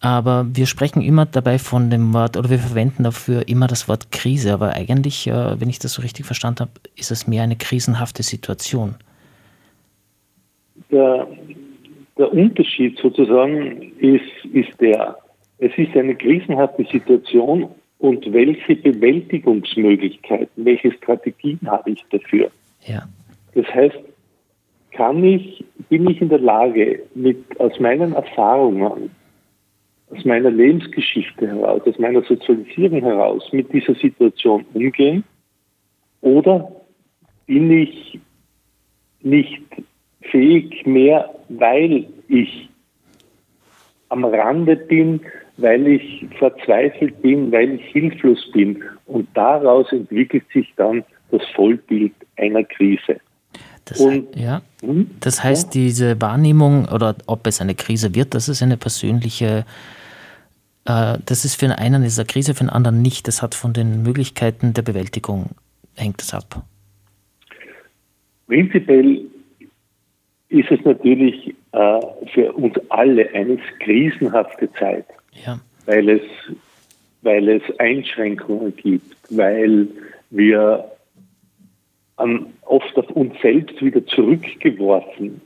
Aber 0.01 0.45
wir 0.53 0.65
sprechen 0.65 1.01
immer 1.01 1.25
dabei 1.25 1.57
von 1.57 1.89
dem 1.89 2.13
Wort, 2.13 2.35
oder 2.35 2.49
wir 2.49 2.59
verwenden 2.59 3.03
dafür 3.03 3.47
immer 3.47 3.67
das 3.67 3.87
Wort 3.87 4.11
Krise. 4.11 4.53
Aber 4.53 4.73
eigentlich, 4.73 5.27
äh, 5.27 5.59
wenn 5.61 5.69
ich 5.69 5.79
das 5.79 5.93
so 5.93 6.01
richtig 6.01 6.25
verstanden 6.25 6.61
habe, 6.61 6.71
ist 6.95 7.11
es 7.11 7.25
mehr 7.25 7.43
eine 7.43 7.55
krisenhafte 7.55 8.21
Situation 8.21 8.95
der, 10.91 11.27
der 12.17 12.33
Unterschied 12.33 12.97
sozusagen 12.99 13.93
ist, 13.99 14.45
ist 14.53 14.79
der, 14.79 15.17
es 15.59 15.71
ist 15.77 15.95
eine 15.95 16.15
krisenhafte 16.15 16.85
Situation 16.85 17.69
und 17.99 18.31
welche 18.33 18.75
Bewältigungsmöglichkeiten, 18.75 20.65
welche 20.65 20.91
Strategien 20.91 21.59
habe 21.65 21.91
ich 21.91 22.03
dafür? 22.11 22.51
Ja. 22.81 23.03
Das 23.55 23.65
heißt, 23.73 23.97
kann 24.91 25.23
ich, 25.23 25.63
bin 25.89 26.09
ich 26.09 26.21
in 26.21 26.29
der 26.29 26.39
Lage, 26.39 27.01
mit, 27.15 27.37
aus 27.59 27.79
meinen 27.79 28.13
Erfahrungen, 28.13 29.09
aus 30.11 30.25
meiner 30.25 30.51
Lebensgeschichte 30.51 31.47
heraus, 31.47 31.81
aus 31.85 31.97
meiner 31.97 32.21
Sozialisierung 32.23 33.01
heraus 33.01 33.43
mit 33.51 33.71
dieser 33.73 33.95
Situation 33.95 34.65
umgehen? 34.73 35.23
Oder 36.21 36.71
bin 37.45 37.71
ich 37.71 38.19
nicht 39.21 39.61
fähig 40.31 40.85
mehr, 40.85 41.29
weil 41.49 42.07
ich 42.27 42.69
am 44.09 44.25
Rande 44.25 44.75
bin, 44.75 45.21
weil 45.57 45.87
ich 45.87 46.25
verzweifelt 46.37 47.21
bin, 47.21 47.51
weil 47.51 47.75
ich 47.75 47.85
hilflos 47.85 48.51
bin. 48.51 48.83
Und 49.05 49.27
daraus 49.33 49.91
entwickelt 49.91 50.43
sich 50.53 50.71
dann 50.75 51.03
das 51.31 51.41
Vollbild 51.55 52.13
einer 52.37 52.63
Krise. 52.63 53.19
Das, 53.85 53.99
Und, 53.99 54.35
ja. 54.35 54.61
Hm? 54.81 55.09
das 55.19 55.43
heißt, 55.43 55.75
ja. 55.75 55.81
diese 55.81 56.21
Wahrnehmung 56.21 56.85
oder 56.85 57.15
ob 57.27 57.45
es 57.47 57.59
eine 57.59 57.75
Krise 57.75 58.15
wird, 58.15 58.33
das 58.33 58.47
ist 58.47 58.63
eine 58.63 58.77
persönliche, 58.77 59.65
äh, 60.85 61.17
das 61.25 61.43
ist 61.43 61.59
für 61.59 61.77
einen 61.77 62.03
ist 62.03 62.17
eine 62.17 62.25
Krise, 62.25 62.53
für 62.53 62.63
den 62.63 62.69
anderen 62.69 63.01
nicht. 63.01 63.27
Das 63.27 63.41
hat 63.41 63.55
von 63.55 63.73
den 63.73 64.03
Möglichkeiten 64.03 64.73
der 64.73 64.83
Bewältigung, 64.83 65.49
hängt 65.95 66.21
es 66.21 66.33
ab. 66.33 66.63
Prinzipiell 68.47 69.25
ist 70.53 70.71
es 70.71 70.85
natürlich 70.85 71.55
äh, 71.71 71.99
für 72.31 72.53
uns 72.53 72.75
alle 72.89 73.27
eine 73.33 73.57
krisenhafte 73.79 74.71
Zeit, 74.73 75.05
ja. 75.45 75.59
weil, 75.85 76.09
es, 76.09 76.21
weil 77.23 77.49
es 77.49 77.63
Einschränkungen 77.79 78.75
gibt, 78.75 79.15
weil 79.31 79.87
wir 80.29 80.85
an, 82.17 82.45
oft 82.61 82.95
auf 82.97 83.09
uns 83.11 83.33
selbst 83.41 83.81
wieder 83.83 84.05
zurückgeworfen 84.05 85.41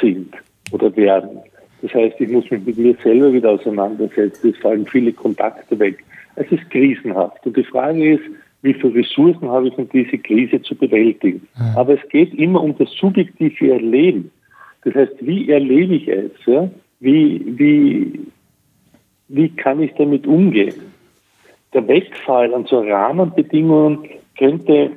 sind 0.00 0.32
oder 0.70 0.94
werden. 0.96 1.40
Das 1.82 1.92
heißt, 1.94 2.20
ich 2.20 2.28
muss 2.28 2.48
mich 2.48 2.64
mit 2.64 2.78
mir 2.78 2.94
selber 3.02 3.32
wieder 3.32 3.50
auseinandersetzen, 3.50 4.50
es 4.50 4.58
fallen 4.58 4.86
viele 4.86 5.12
Kontakte 5.12 5.76
weg. 5.80 6.04
Es 6.36 6.50
ist 6.52 6.70
krisenhaft. 6.70 7.44
Und 7.44 7.56
die 7.56 7.64
Frage 7.64 8.14
ist, 8.14 8.22
wie 8.62 8.74
viele 8.74 8.94
Ressourcen 8.94 9.48
habe 9.48 9.68
ich, 9.68 9.76
um 9.76 9.88
diese 9.88 10.16
Krise 10.18 10.62
zu 10.62 10.76
bewältigen? 10.76 11.48
Mhm. 11.56 11.76
Aber 11.76 11.94
es 11.94 12.08
geht 12.10 12.32
immer 12.34 12.62
um 12.62 12.78
das 12.78 12.90
subjektive 12.92 13.72
Erleben. 13.72 14.30
Das 14.84 14.94
heißt, 14.94 15.14
wie 15.20 15.50
erlebe 15.50 15.94
ich 15.94 16.08
es? 16.08 16.30
Ja? 16.46 16.68
Wie, 17.00 17.42
wie, 17.58 18.20
wie 19.28 19.48
kann 19.50 19.82
ich 19.82 19.92
damit 19.94 20.26
umgehen? 20.26 20.74
Der 21.72 21.86
Wegfall 21.88 22.52
an 22.52 22.66
so 22.66 22.80
Rahmenbedingungen 22.80 24.08
könnte, 24.38 24.90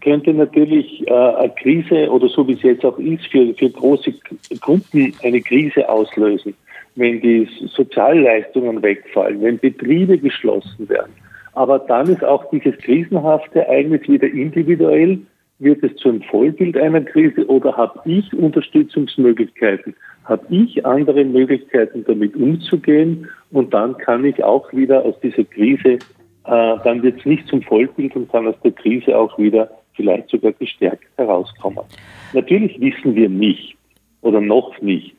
könnte 0.00 0.34
natürlich 0.34 1.06
äh, 1.06 1.12
eine 1.12 1.52
Krise 1.60 2.10
oder 2.10 2.28
so 2.28 2.46
wie 2.48 2.54
es 2.54 2.62
jetzt 2.62 2.84
auch 2.84 2.98
ist, 2.98 3.26
für, 3.26 3.54
für 3.54 3.70
große 3.70 4.12
Gruppen 4.60 5.14
eine 5.22 5.40
Krise 5.40 5.88
auslösen. 5.88 6.54
Wenn 6.96 7.20
die 7.20 7.46
Sozialleistungen 7.66 8.82
wegfallen, 8.82 9.42
wenn 9.42 9.58
Betriebe 9.58 10.18
geschlossen 10.18 10.88
werden. 10.88 11.12
Aber 11.52 11.78
dann 11.78 12.08
ist 12.08 12.24
auch 12.24 12.48
dieses 12.50 12.76
krisenhafte 12.78 13.60
Ereignis 13.60 14.08
wieder 14.08 14.28
individuell 14.28 15.18
wird 15.58 15.82
es 15.82 15.94
zu 15.96 16.10
einem 16.10 16.22
Vollbild 16.22 16.76
einer 16.76 17.00
Krise 17.00 17.46
oder 17.46 17.76
habe 17.76 18.00
ich 18.04 18.32
Unterstützungsmöglichkeiten? 18.34 19.94
Habe 20.24 20.44
ich 20.50 20.84
andere 20.84 21.24
Möglichkeiten, 21.24 22.04
damit 22.06 22.36
umzugehen? 22.36 23.28
Und 23.50 23.72
dann 23.72 23.96
kann 23.96 24.24
ich 24.24 24.42
auch 24.42 24.70
wieder 24.72 25.04
aus 25.04 25.18
dieser 25.20 25.44
Krise, 25.44 25.98
äh, 26.46 26.76
dann 26.84 27.02
wird 27.02 27.20
es 27.20 27.24
nicht 27.24 27.46
zum 27.48 27.62
Vollbild 27.62 28.14
und 28.16 28.30
kann 28.30 28.46
aus 28.46 28.60
der 28.62 28.72
Krise 28.72 29.16
auch 29.16 29.38
wieder 29.38 29.70
vielleicht 29.94 30.28
sogar 30.28 30.52
gestärkt 30.52 31.04
herauskommen. 31.16 31.84
Natürlich 32.32 32.78
wissen 32.80 33.14
wir 33.14 33.28
nicht 33.28 33.76
oder 34.20 34.40
noch 34.40 34.80
nicht, 34.82 35.14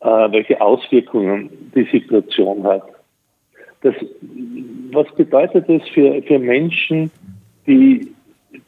äh, 0.00 0.06
welche 0.06 0.60
Auswirkungen 0.60 1.48
die 1.74 1.84
Situation 1.84 2.62
hat. 2.64 2.82
Das, 3.80 3.94
was 4.92 5.06
bedeutet 5.16 5.68
das 5.68 5.82
für, 5.88 6.22
für 6.22 6.38
Menschen, 6.38 7.10
die 7.66 8.12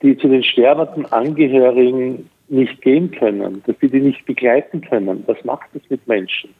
die 0.02 0.16
zu 0.16 0.28
den 0.28 0.42
sterbenden 0.42 1.06
Angehörigen 1.12 2.28
nicht 2.48 2.80
gehen 2.82 3.10
können, 3.10 3.62
dass 3.66 3.76
sie 3.80 3.88
die 3.88 4.00
nicht 4.00 4.24
begleiten 4.26 4.80
können. 4.82 5.22
Was 5.26 5.42
macht 5.44 5.68
das 5.72 5.82
mit 5.88 6.06
Menschen? 6.06 6.50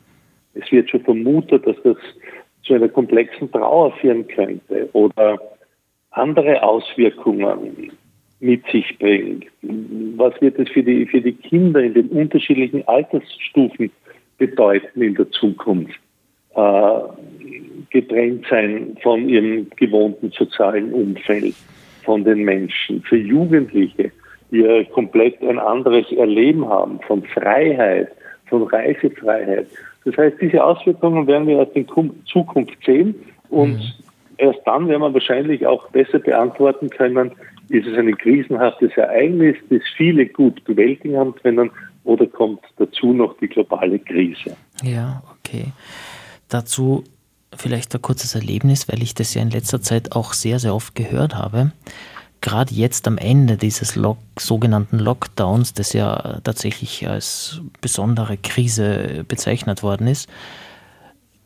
Es 0.55 0.71
wird 0.71 0.91
schon 0.91 1.03
vermutet, 1.03 1.67
dass 1.67 1.77
das 1.83 1.97
zu 2.63 2.75
einer 2.75 2.89
komplexen 2.89 3.51
Trauer 3.51 3.93
führen 3.97 4.27
könnte 4.29 4.89
oder 4.93 5.39
andere 6.13 6.63
Auswirkungen 6.63 7.93
mit 8.41 8.65
sich 8.71 8.99
bringt. 8.99 9.47
Was 10.17 10.41
wird 10.41 10.59
es 10.59 10.69
für 10.71 10.83
die, 10.83 11.07
für 11.07 11.21
die 11.21 11.33
Kinder 11.33 11.83
in 11.83 11.95
den 11.95 12.09
unterschiedlichen 12.09 12.87
Altersstufen 12.89 13.91
bedeuten 14.39 15.03
in 15.03 15.15
der 15.15 15.31
Zukunft? 15.31 15.99
Äh, 16.55 17.01
getrennt 17.91 18.47
sein 18.49 18.97
von 19.03 19.29
ihrem 19.29 19.69
gewohnten 19.77 20.31
sozialen 20.31 20.93
Umfeld 20.93 21.55
von 22.05 22.25
den 22.25 22.45
Menschen, 22.45 23.03
für 23.03 23.17
Jugendliche, 23.17 24.13
die 24.51 24.59
ja 24.59 24.85
komplett 24.85 25.41
ein 25.43 25.59
anderes 25.59 26.11
Erleben 26.13 26.69
haben 26.69 27.01
von 27.07 27.23
Freiheit, 27.25 28.09
von 28.47 28.63
Reisefreiheit. 28.65 29.67
Das 30.05 30.17
heißt, 30.17 30.37
diese 30.41 30.63
Auswirkungen 30.63 31.27
werden 31.27 31.47
wir 31.47 31.59
erst 31.59 31.75
in 31.75 31.87
Zukunft 32.27 32.77
sehen 32.85 33.15
und 33.49 33.79
mhm. 33.79 33.93
erst 34.37 34.61
dann 34.67 34.89
werden 34.89 35.03
wir 35.03 35.15
wahrscheinlich 35.15 35.67
auch 35.67 35.89
besser 35.91 36.19
beantworten 36.19 36.91
können, 36.91 37.33
ist 37.71 37.87
es 37.87 37.97
ein 37.97 38.17
krisenhaftes 38.19 38.93
Ereignis, 38.97 39.57
das 39.71 39.81
viele 39.97 40.27
gut 40.27 40.63
bewältigen 40.65 41.17
haben 41.17 41.35
können 41.37 41.71
oder 42.05 42.27
kommt 42.27 42.61
dazu 42.77 43.13
noch 43.13 43.37
die 43.39 43.49
globale 43.49 43.99
Krise? 43.99 44.57
Ja, 44.83 45.23
okay. 45.33 45.73
Dazu 46.49 47.03
vielleicht 47.57 47.95
ein 47.95 48.03
kurzes 48.03 48.35
Erlebnis, 48.35 48.89
weil 48.89 49.03
ich 49.03 49.15
das 49.15 49.35
ja 49.35 49.43
in 49.43 49.51
letzter 49.51 49.81
Zeit 49.81 50.13
auch 50.13 50.33
sehr, 50.33 50.59
sehr 50.59 50.75
oft 50.75 50.95
gehört 50.95 51.35
habe. 51.35 51.73
Gerade 52.41 52.75
jetzt 52.75 53.09
am 53.09 53.17
Ende 53.17 53.57
dieses 53.57 53.97
Lock, 53.97 54.19
sogenannten 54.39 54.99
Lockdowns, 54.99 55.73
das 55.73 55.93
ja 55.95 56.41
tatsächlich 56.45 57.09
als 57.09 57.61
besondere 57.81 58.37
Krise 58.37 59.25
bezeichnet 59.27 59.83
worden 59.83 60.07
ist, 60.07 60.29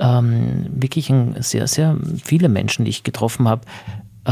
ähm, 0.00 0.67
wirklich 0.71 1.11
ein, 1.11 1.37
sehr, 1.41 1.67
sehr 1.67 1.97
viele 2.23 2.49
Menschen, 2.49 2.85
die 2.85 2.91
ich 2.91 3.05
getroffen 3.05 3.49
habe, 3.49 3.62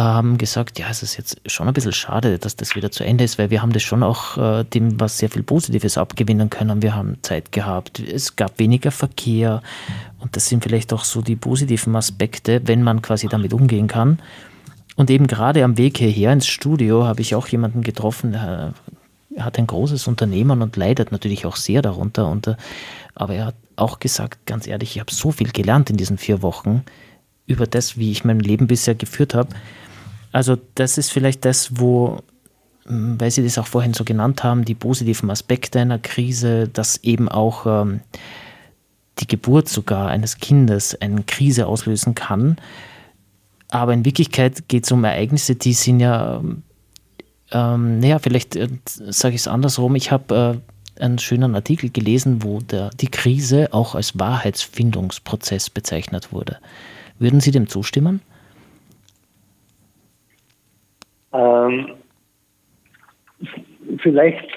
haben 0.03 0.37
gesagt, 0.37 0.79
ja, 0.79 0.89
es 0.91 1.03
ist 1.03 1.17
jetzt 1.17 1.41
schon 1.51 1.69
ein 1.69 1.75
bisschen 1.75 1.93
schade, 1.93 2.39
dass 2.39 2.55
das 2.55 2.77
wieder 2.77 2.91
zu 2.91 3.05
Ende 3.05 3.25
ist, 3.25 3.39
weil 3.39 3.51
wir 3.51 3.63
haben 3.63 3.73
das 3.73 3.83
schon 3.83 4.03
auch 4.03 4.37
äh, 4.37 4.65
dem 4.65 5.01
was 5.01 5.19
sehr 5.19 5.31
viel 5.31 5.43
Positives 5.43 5.97
abgewinnen 5.97 6.51
können. 6.51 6.83
Wir 6.83 6.95
haben 6.95 7.17
Zeit 7.23 7.51
gehabt, 7.51 8.01
es 8.01 8.37
gab 8.37 8.59
weniger 8.59 8.91
Verkehr 8.91 9.63
und 10.19 10.37
das 10.37 10.49
sind 10.49 10.63
vielleicht 10.63 10.93
auch 10.93 11.05
so 11.05 11.23
die 11.23 11.37
positiven 11.37 11.97
Aspekte, 11.97 12.61
wenn 12.65 12.83
man 12.83 13.01
quasi 13.01 13.27
damit 13.29 13.55
umgehen 13.55 13.89
kann. 13.89 14.19
Und 14.97 15.11
eben 15.11 15.27
gerade 15.27 15.65
am 15.65 15.79
Weg 15.79 15.99
hierher 15.99 16.33
ins 16.33 16.47
Studio 16.47 17.05
habe 17.05 17.23
ich 17.23 17.35
auch 17.35 17.49
jemanden 17.49 17.83
getroffen, 17.83 18.33
der 18.33 18.75
hat 19.39 19.59
ein 19.59 19.67
großes 19.67 20.07
Unternehmen 20.09 20.63
und 20.63 20.77
leidet 20.77 21.13
natürlich 21.13 21.47
auch 21.47 21.57
sehr 21.57 21.83
darunter. 21.83 22.29
Und, 22.29 22.55
aber 23.15 23.35
er 23.35 23.47
hat 23.47 23.55
auch 23.77 23.99
gesagt, 23.99 24.47
ganz 24.47 24.67
ehrlich, 24.67 24.97
ich 24.97 25.01
habe 25.01 25.13
so 25.13 25.33
viel 25.33 25.53
gelernt 25.53 25.91
in 25.91 25.97
diesen 25.97 26.19
vier 26.19 26.43
Wochen 26.43 26.85
über 27.47 27.67
das, 27.67 27.97
wie 27.97 28.11
ich 28.11 28.25
mein 28.25 28.41
Leben 28.41 28.67
bisher 28.67 28.95
geführt 28.95 29.35
habe. 29.35 29.49
Also 30.37 30.59
das 30.75 30.99
ist 30.99 31.11
vielleicht 31.11 31.47
das, 31.47 31.81
wo, 31.81 32.19
hm, 32.85 33.19
weil 33.19 33.31
Sie 33.31 33.43
das 33.43 33.57
auch 33.57 33.67
vorhin 33.67 33.95
so 33.95 34.05
genannt 34.05 34.45
haben, 34.45 34.67
die 34.67 34.75
positiven 34.75 35.31
Aspekte 35.31 35.81
einer 35.81 35.99
Krise, 35.99 36.69
dass 36.69 36.99
eben 36.99 37.31
auch 37.31 37.65
ähm, 37.65 38.01
die 39.19 39.27
Geburt 39.27 39.71
sogar 39.71 40.09
eines 40.09 40.37
Kindes 40.37 40.95
eine 41.01 41.23
Krise 41.23 41.67
auslösen 41.67 42.15
kann. 42.15 42.57
Aber 43.71 43.95
in 43.95 44.05
Wirklichkeit 44.05 44.69
geht 44.69 44.85
es 44.85 44.93
um 44.93 45.05
Ereignisse, 45.05 45.55
die 45.55 45.73
sind 45.73 46.01
ja, 46.01 46.43
ähm, 47.51 47.99
naja, 48.01 48.19
vielleicht 48.19 48.57
äh, 48.57 48.69
sage 48.85 49.37
ich 49.37 49.41
es 49.41 49.49
andersrum. 49.49 49.95
Ich 49.95 50.11
habe 50.11 50.61
äh, 50.99 51.03
einen 51.03 51.19
schönen 51.19 51.55
Artikel 51.55 51.89
gelesen, 51.89 52.43
wo 52.43 52.61
der, 52.61 52.91
die 52.91 53.09
Krise 53.09 53.73
auch 53.73 53.95
als 53.95 54.19
Wahrheitsfindungsprozess 54.19 55.71
bezeichnet 55.71 56.31
wurde. 56.31 56.59
Würden 57.19 57.41
Sie 57.41 57.53
dem 57.53 57.71
zustimmen? 57.71 58.21
Ähm, 61.37 61.93
vielleicht 63.99 64.49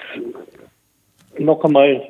noch 1.38 1.62
einmal, 1.64 2.02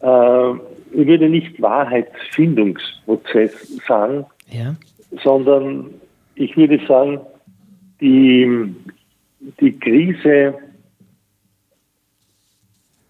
äh, 0.00 0.52
ich 0.94 1.06
würde 1.06 1.28
nicht 1.28 1.60
Wahrheitsfindungsprozess 1.60 3.76
sagen, 3.86 4.24
ja. 4.48 4.74
sondern 5.22 5.90
ich 6.34 6.56
würde 6.56 6.80
sagen, 6.86 7.20
die, 8.00 8.74
die 9.60 9.78
Krise 9.78 10.54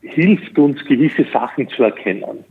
hilft 0.02 0.58
uns, 0.58 0.84
gewisse 0.84 1.24
Sachen 1.32 1.68
zu 1.68 1.84
erkennen. 1.84 2.44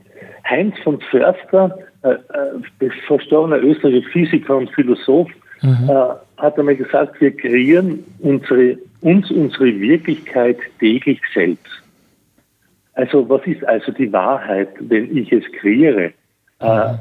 Heinz 0.50 0.76
von 0.84 1.00
Förster, 1.02 1.78
äh, 2.04 2.14
äh, 2.14 2.90
verstorbener 3.08 3.58
österreichischer 3.58 4.10
Physiker 4.12 4.58
und 4.58 4.72
Philosoph, 4.72 5.30
mhm. 5.62 5.90
äh, 5.90 6.16
hat 6.42 6.58
einmal 6.58 6.76
gesagt, 6.76 7.22
wir 7.22 7.36
kreieren 7.36 8.04
unsere, 8.20 8.78
uns 9.02 9.30
unsere 9.32 9.80
Wirklichkeit 9.80 10.58
täglich 10.80 11.22
selbst. 11.34 11.82
Also 12.94 13.28
was 13.30 13.46
ist 13.46 13.64
also 13.66 13.92
die 13.92 14.12
Wahrheit, 14.12 14.70
wenn 14.80 15.16
ich 15.16 15.32
es 15.32 15.44
kreiere? 15.54 16.12
Äh, 16.60 16.94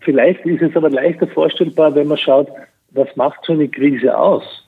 vielleicht 0.00 0.44
ist 0.46 0.62
es 0.62 0.74
aber 0.76 0.90
leichter 0.90 1.26
vorstellbar, 1.28 1.94
wenn 1.94 2.08
man 2.08 2.18
schaut, 2.18 2.48
was 2.90 3.14
macht 3.16 3.40
so 3.44 3.52
eine 3.52 3.68
Krise 3.68 4.16
aus? 4.16 4.66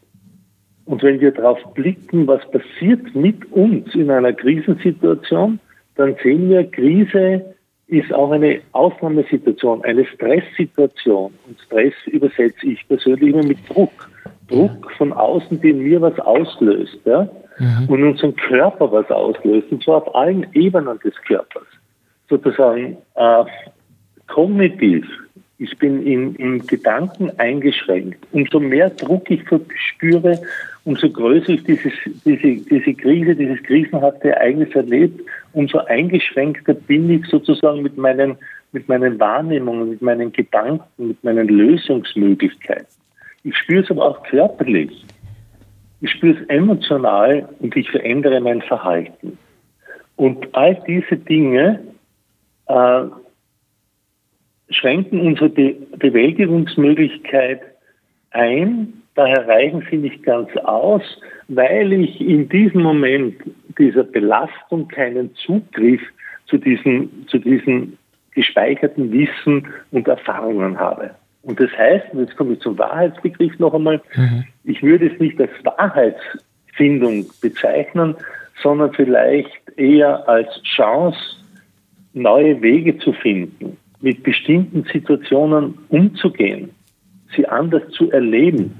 Und 0.86 1.02
wenn 1.02 1.20
wir 1.20 1.32
darauf 1.32 1.58
blicken, 1.74 2.26
was 2.26 2.42
passiert 2.50 3.14
mit 3.14 3.50
uns 3.52 3.94
in 3.94 4.10
einer 4.10 4.32
Krisensituation, 4.32 5.58
dann 5.96 6.14
sehen 6.22 6.50
wir, 6.50 6.70
Krise 6.70 7.53
ist 7.86 8.12
auch 8.12 8.30
eine 8.30 8.60
Ausnahmesituation, 8.72 9.84
eine 9.84 10.04
Stresssituation. 10.06 11.34
Und 11.46 11.60
Stress 11.66 11.94
übersetze 12.06 12.66
ich 12.66 12.86
persönlich 12.88 13.34
immer 13.34 13.44
mit 13.44 13.58
Druck. 13.68 14.10
Druck 14.48 14.90
von 14.92 15.12
außen, 15.12 15.60
den 15.60 15.80
mir 15.80 16.00
was 16.00 16.18
auslöst. 16.20 16.98
Ja? 17.04 17.28
Mhm. 17.58 17.88
Und 17.88 18.02
unseren 18.02 18.36
Körper 18.36 18.90
was 18.90 19.10
auslöst. 19.10 19.70
Und 19.70 19.82
zwar 19.82 19.96
auf 19.98 20.14
allen 20.14 20.46
Ebenen 20.52 20.98
des 21.00 21.14
Körpers. 21.26 21.66
Sozusagen 22.28 22.96
äh, 23.14 23.44
kognitiv. 24.26 25.06
Ich 25.58 25.76
bin 25.78 26.04
in, 26.04 26.34
in 26.36 26.66
Gedanken 26.66 27.30
eingeschränkt. 27.38 28.18
Umso 28.32 28.60
mehr 28.60 28.90
Druck 28.90 29.30
ich 29.30 29.42
verspüre, 29.44 30.40
umso 30.84 31.08
größer 31.08 31.50
ich 31.50 31.64
dieses, 31.64 31.92
diese, 32.24 32.56
diese 32.68 32.94
Krise, 32.94 33.36
dieses 33.36 33.62
krisenhafte 33.62 34.30
Ereignis 34.30 34.74
erlebt, 34.74 35.20
umso 35.54 35.78
eingeschränkter 35.78 36.74
bin 36.74 37.10
ich 37.10 37.26
sozusagen 37.26 37.82
mit 37.82 37.96
meinen, 37.96 38.36
mit 38.72 38.88
meinen 38.88 39.18
Wahrnehmungen, 39.18 39.90
mit 39.90 40.02
meinen 40.02 40.32
Gedanken, 40.32 41.08
mit 41.08 41.24
meinen 41.24 41.48
Lösungsmöglichkeiten. 41.48 42.86
Ich 43.44 43.56
spüre 43.56 43.82
es 43.82 43.90
aber 43.90 44.04
auch 44.06 44.22
körperlich. 44.24 45.04
Ich 46.00 46.10
spüre 46.10 46.38
es 46.38 46.48
emotional 46.48 47.48
und 47.60 47.76
ich 47.76 47.90
verändere 47.90 48.40
mein 48.40 48.62
Verhalten. 48.62 49.38
Und 50.16 50.54
all 50.54 50.74
diese 50.86 51.16
Dinge 51.16 51.80
äh, 52.66 53.04
schränken 54.70 55.20
unsere 55.20 55.48
Be 55.48 55.74
Bewältigungsmöglichkeit 55.98 57.60
ein. 58.30 58.92
Daher 59.14 59.46
reichen 59.46 59.86
sie 59.90 59.96
nicht 59.96 60.22
ganz 60.24 60.50
aus, 60.64 61.02
weil 61.48 61.92
ich 61.92 62.20
in 62.20 62.48
diesem 62.48 62.82
Moment 62.82 63.36
dieser 63.78 64.04
Belastung 64.04 64.88
keinen 64.88 65.34
Zugriff 65.34 66.00
zu 66.46 66.58
diesen, 66.58 67.26
zu 67.28 67.38
diesen 67.38 67.98
gespeicherten 68.32 69.12
Wissen 69.12 69.66
und 69.92 70.08
Erfahrungen 70.08 70.78
habe. 70.78 71.10
Und 71.42 71.60
das 71.60 71.70
heißt, 71.76 72.06
und 72.12 72.20
jetzt 72.20 72.36
komme 72.36 72.54
ich 72.54 72.60
zum 72.60 72.78
Wahrheitsbegriff 72.78 73.58
noch 73.58 73.74
einmal, 73.74 74.00
mhm. 74.16 74.44
ich 74.64 74.82
würde 74.82 75.06
es 75.06 75.20
nicht 75.20 75.40
als 75.40 75.50
Wahrheitsfindung 75.62 77.26
bezeichnen, 77.40 78.16
sondern 78.62 78.92
vielleicht 78.92 79.52
eher 79.76 80.28
als 80.28 80.62
Chance, 80.62 81.18
neue 82.14 82.62
Wege 82.62 82.96
zu 82.98 83.12
finden, 83.12 83.76
mit 84.00 84.22
bestimmten 84.22 84.84
Situationen 84.84 85.76
umzugehen, 85.88 86.70
sie 87.34 87.46
anders 87.46 87.82
zu 87.90 88.10
erleben, 88.10 88.72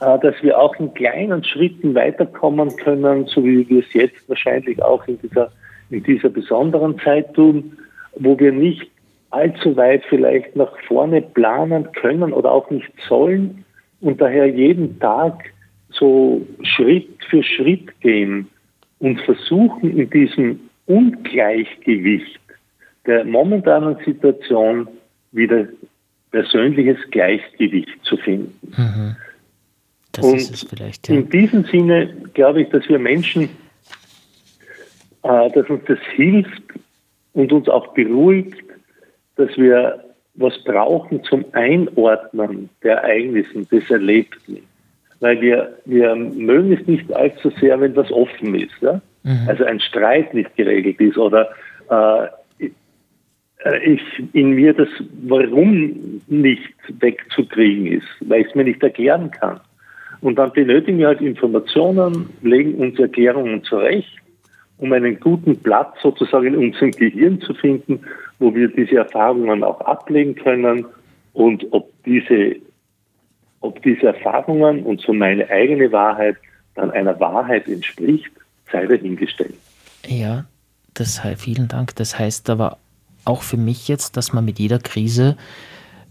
dass 0.00 0.34
wir 0.42 0.58
auch 0.58 0.74
in 0.76 0.94
kleinen 0.94 1.44
Schritten 1.44 1.94
weiterkommen 1.94 2.74
können, 2.76 3.26
so 3.26 3.44
wie 3.44 3.68
wir 3.68 3.80
es 3.80 3.92
jetzt 3.92 4.28
wahrscheinlich 4.28 4.82
auch 4.82 5.06
in 5.06 5.20
dieser, 5.20 5.52
in 5.90 6.02
dieser 6.02 6.30
besonderen 6.30 6.98
Zeit 7.00 7.34
tun, 7.34 7.76
wo 8.16 8.38
wir 8.38 8.50
nicht 8.50 8.90
allzu 9.30 9.76
weit 9.76 10.02
vielleicht 10.08 10.56
nach 10.56 10.72
vorne 10.88 11.22
planen 11.22 11.92
können 11.92 12.32
oder 12.32 12.50
auch 12.50 12.70
nicht 12.70 12.90
sollen 13.08 13.64
und 14.00 14.20
daher 14.20 14.46
jeden 14.46 14.98
Tag 14.98 15.52
so 15.90 16.46
Schritt 16.62 17.08
für 17.28 17.42
Schritt 17.42 18.00
gehen 18.00 18.48
und 18.98 19.20
versuchen 19.20 19.96
in 19.96 20.08
diesem 20.10 20.60
Ungleichgewicht 20.86 22.40
der 23.06 23.24
momentanen 23.24 23.96
Situation 24.04 24.88
wieder 25.32 25.66
persönliches 26.30 26.98
Gleichgewicht 27.10 28.04
zu 28.04 28.16
finden. 28.16 28.72
Mhm. 28.76 29.16
Das 30.12 30.24
und 30.24 30.36
ist 30.36 30.52
es 30.52 30.62
vielleicht, 30.62 31.08
ja. 31.08 31.14
In 31.14 31.28
diesem 31.28 31.64
Sinne 31.64 32.12
glaube 32.34 32.62
ich, 32.62 32.68
dass 32.70 32.88
wir 32.88 32.98
Menschen, 32.98 33.44
äh, 35.22 35.50
dass 35.50 35.68
uns 35.68 35.82
das 35.86 35.98
hilft 36.14 36.62
und 37.32 37.52
uns 37.52 37.68
auch 37.68 37.88
beruhigt, 37.94 38.62
dass 39.36 39.56
wir 39.56 40.04
was 40.34 40.56
brauchen 40.64 41.22
zum 41.24 41.44
Einordnen 41.52 42.70
der 42.82 42.98
Ereignisse 42.98 43.64
des 43.66 43.90
Erlebten. 43.90 44.58
Weil 45.20 45.40
wir, 45.40 45.78
wir 45.84 46.14
mögen 46.14 46.72
es 46.72 46.86
nicht 46.86 47.12
allzu 47.12 47.50
sehr, 47.60 47.78
wenn 47.80 47.94
das 47.94 48.10
offen 48.10 48.54
ist. 48.54 48.74
Ja? 48.80 49.00
Mhm. 49.22 49.48
Also 49.48 49.64
ein 49.64 49.80
Streit 49.80 50.32
nicht 50.32 50.56
geregelt 50.56 50.98
ist 51.00 51.18
oder 51.18 51.50
äh, 51.90 52.26
ich 53.84 54.00
in 54.32 54.52
mir 54.52 54.72
das 54.72 54.88
Warum 55.22 56.22
nicht 56.28 56.74
wegzukriegen 57.00 57.86
ist, 57.86 58.06
weil 58.20 58.40
ich 58.42 58.48
es 58.48 58.54
mir 58.54 58.64
nicht 58.64 58.82
erklären 58.82 59.30
kann. 59.30 59.60
Und 60.20 60.36
dann 60.36 60.52
benötigen 60.52 60.98
wir 60.98 61.08
halt 61.08 61.20
Informationen, 61.20 62.28
legen 62.42 62.74
uns 62.74 62.98
Erklärungen 62.98 63.62
zurecht, 63.64 64.16
um 64.78 64.92
einen 64.92 65.18
guten 65.20 65.56
Platz 65.56 65.96
sozusagen 66.02 66.48
in 66.48 66.56
unserem 66.56 66.90
Gehirn 66.90 67.40
zu 67.40 67.54
finden, 67.54 68.00
wo 68.38 68.54
wir 68.54 68.68
diese 68.68 68.96
Erfahrungen 68.96 69.62
auch 69.62 69.80
ablegen 69.80 70.34
können 70.34 70.86
und 71.32 71.66
ob 71.70 71.90
diese, 72.04 72.56
ob 73.60 73.82
diese 73.82 74.08
Erfahrungen 74.08 74.82
und 74.82 75.00
so 75.00 75.12
meine 75.12 75.48
eigene 75.48 75.92
Wahrheit 75.92 76.36
dann 76.74 76.90
einer 76.90 77.18
Wahrheit 77.20 77.68
entspricht, 77.68 78.30
sei 78.70 78.86
dahingestellt. 78.86 79.54
Ja, 80.06 80.44
das 80.94 81.20
vielen 81.36 81.68
Dank. 81.68 81.94
Das 81.96 82.18
heißt 82.18 82.50
aber 82.50 82.78
auch 83.24 83.42
für 83.42 83.56
mich 83.56 83.88
jetzt, 83.88 84.16
dass 84.16 84.32
man 84.32 84.44
mit 84.44 84.58
jeder 84.58 84.78
Krise 84.78 85.36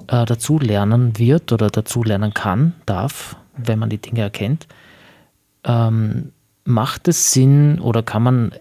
äh, 0.08 0.26
dazu 0.26 0.60
lernen 0.60 1.18
wird 1.18 1.52
oder 1.52 1.70
dazu 1.70 2.04
lernen 2.04 2.34
kann, 2.34 2.74
darf, 2.86 3.36
wenn 3.66 3.80
man 3.80 3.90
die 3.90 3.98
Dinge 3.98 4.22
erkennt. 4.22 4.68
Ähm, 5.66 6.32
macht 6.66 7.08
es 7.08 7.34
Sinn 7.34 7.80
oder 7.80 8.04
kann 8.04 8.24
man, 8.24 8.52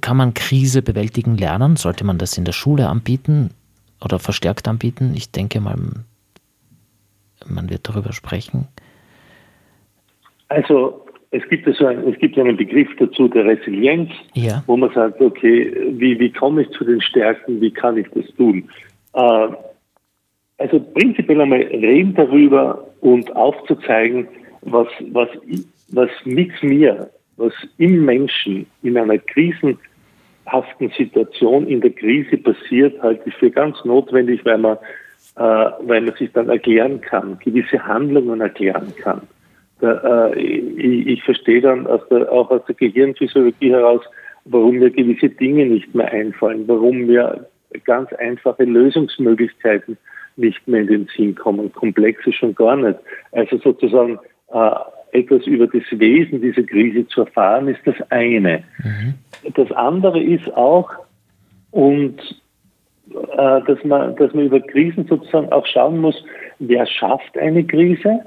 kann 0.00 0.16
man 0.16 0.34
Krise 0.34 0.82
bewältigen 0.82 1.36
lernen? 1.36 1.76
Sollte 1.76 2.04
man 2.04 2.18
das 2.18 2.36
in 2.38 2.44
der 2.44 2.52
Schule 2.52 2.88
anbieten 2.88 3.50
oder 4.02 4.18
verstärkt 4.18 4.66
anbieten? 4.68 5.12
Ich 5.14 5.30
denke 5.30 5.60
mal, 5.60 5.76
man 7.46 7.70
wird 7.70 7.88
darüber 7.88 8.12
sprechen. 8.12 8.68
Also 10.48 11.06
es 11.30 11.48
gibt, 11.48 11.66
also 11.66 11.86
ein, 11.86 12.08
es 12.08 12.18
gibt 12.18 12.36
einen 12.38 12.56
Begriff 12.56 12.88
dazu 12.98 13.28
der 13.28 13.44
Resilienz, 13.44 14.10
ja. 14.34 14.64
wo 14.66 14.76
man 14.76 14.92
sagt, 14.92 15.20
okay, 15.20 15.72
wie, 15.92 16.18
wie 16.18 16.32
komme 16.32 16.62
ich 16.62 16.70
zu 16.70 16.84
den 16.84 17.00
Stärken, 17.00 17.60
wie 17.60 17.70
kann 17.70 17.96
ich 17.96 18.08
das 18.14 18.26
tun? 18.36 18.68
Äh, 19.14 19.48
also 20.60 20.78
prinzipiell 20.78 21.40
einmal 21.40 21.62
reden 21.62 22.14
darüber 22.14 22.86
und 23.00 23.34
aufzuzeigen, 23.34 24.28
was, 24.60 24.88
was, 25.12 25.28
was 25.88 26.10
mit 26.24 26.62
mir, 26.62 27.10
was 27.38 27.52
im 27.78 28.04
Menschen 28.04 28.66
in 28.82 28.98
einer 28.98 29.16
krisenhaften 29.16 30.90
Situation 30.98 31.66
in 31.66 31.80
der 31.80 31.92
Krise 31.92 32.36
passiert, 32.36 33.02
halte 33.02 33.26
ich 33.26 33.34
für 33.36 33.50
ganz 33.50 33.82
notwendig, 33.86 34.44
weil 34.44 34.58
man, 34.58 34.76
äh, 35.36 35.70
weil 35.80 36.02
man 36.02 36.14
sich 36.16 36.30
dann 36.32 36.50
erklären 36.50 37.00
kann, 37.00 37.38
gewisse 37.42 37.82
Handlungen 37.82 38.42
erklären 38.42 38.92
kann. 39.02 39.22
Da, 39.80 40.28
äh, 40.28 40.38
ich, 40.38 41.06
ich, 41.06 41.24
verstehe 41.24 41.62
dann 41.62 41.86
aus 41.86 42.02
der, 42.10 42.30
auch 42.30 42.50
aus 42.50 42.60
der 42.66 42.74
Gehirnphysiologie 42.74 43.70
heraus, 43.70 44.02
warum 44.44 44.76
mir 44.76 44.90
gewisse 44.90 45.30
Dinge 45.30 45.64
nicht 45.64 45.94
mehr 45.94 46.12
einfallen, 46.12 46.68
warum 46.68 47.06
mir 47.06 47.46
ganz 47.86 48.12
einfache 48.12 48.64
Lösungsmöglichkeiten 48.64 49.96
nicht 50.40 50.66
mehr 50.66 50.80
in 50.82 50.86
den 50.86 51.08
Sinn 51.16 51.34
kommen, 51.34 51.72
komplexe 51.72 52.32
schon 52.32 52.54
gar 52.54 52.76
nicht. 52.76 52.98
Also 53.32 53.58
sozusagen 53.58 54.18
äh, 54.52 54.70
etwas 55.12 55.46
über 55.46 55.66
das 55.66 55.82
Wesen 55.90 56.40
dieser 56.40 56.62
Krise 56.62 57.06
zu 57.08 57.22
erfahren, 57.22 57.68
ist 57.68 57.80
das 57.84 57.96
eine. 58.10 58.64
Mhm. 58.82 59.14
Das 59.54 59.70
andere 59.72 60.22
ist 60.22 60.52
auch, 60.56 60.90
und 61.70 62.18
äh, 63.10 63.60
dass, 63.66 63.84
man, 63.84 64.16
dass 64.16 64.32
man 64.34 64.46
über 64.46 64.60
Krisen 64.60 65.06
sozusagen 65.06 65.50
auch 65.52 65.66
schauen 65.66 65.98
muss, 65.98 66.22
wer 66.58 66.86
schafft 66.86 67.36
eine 67.38 67.64
Krise 67.64 68.20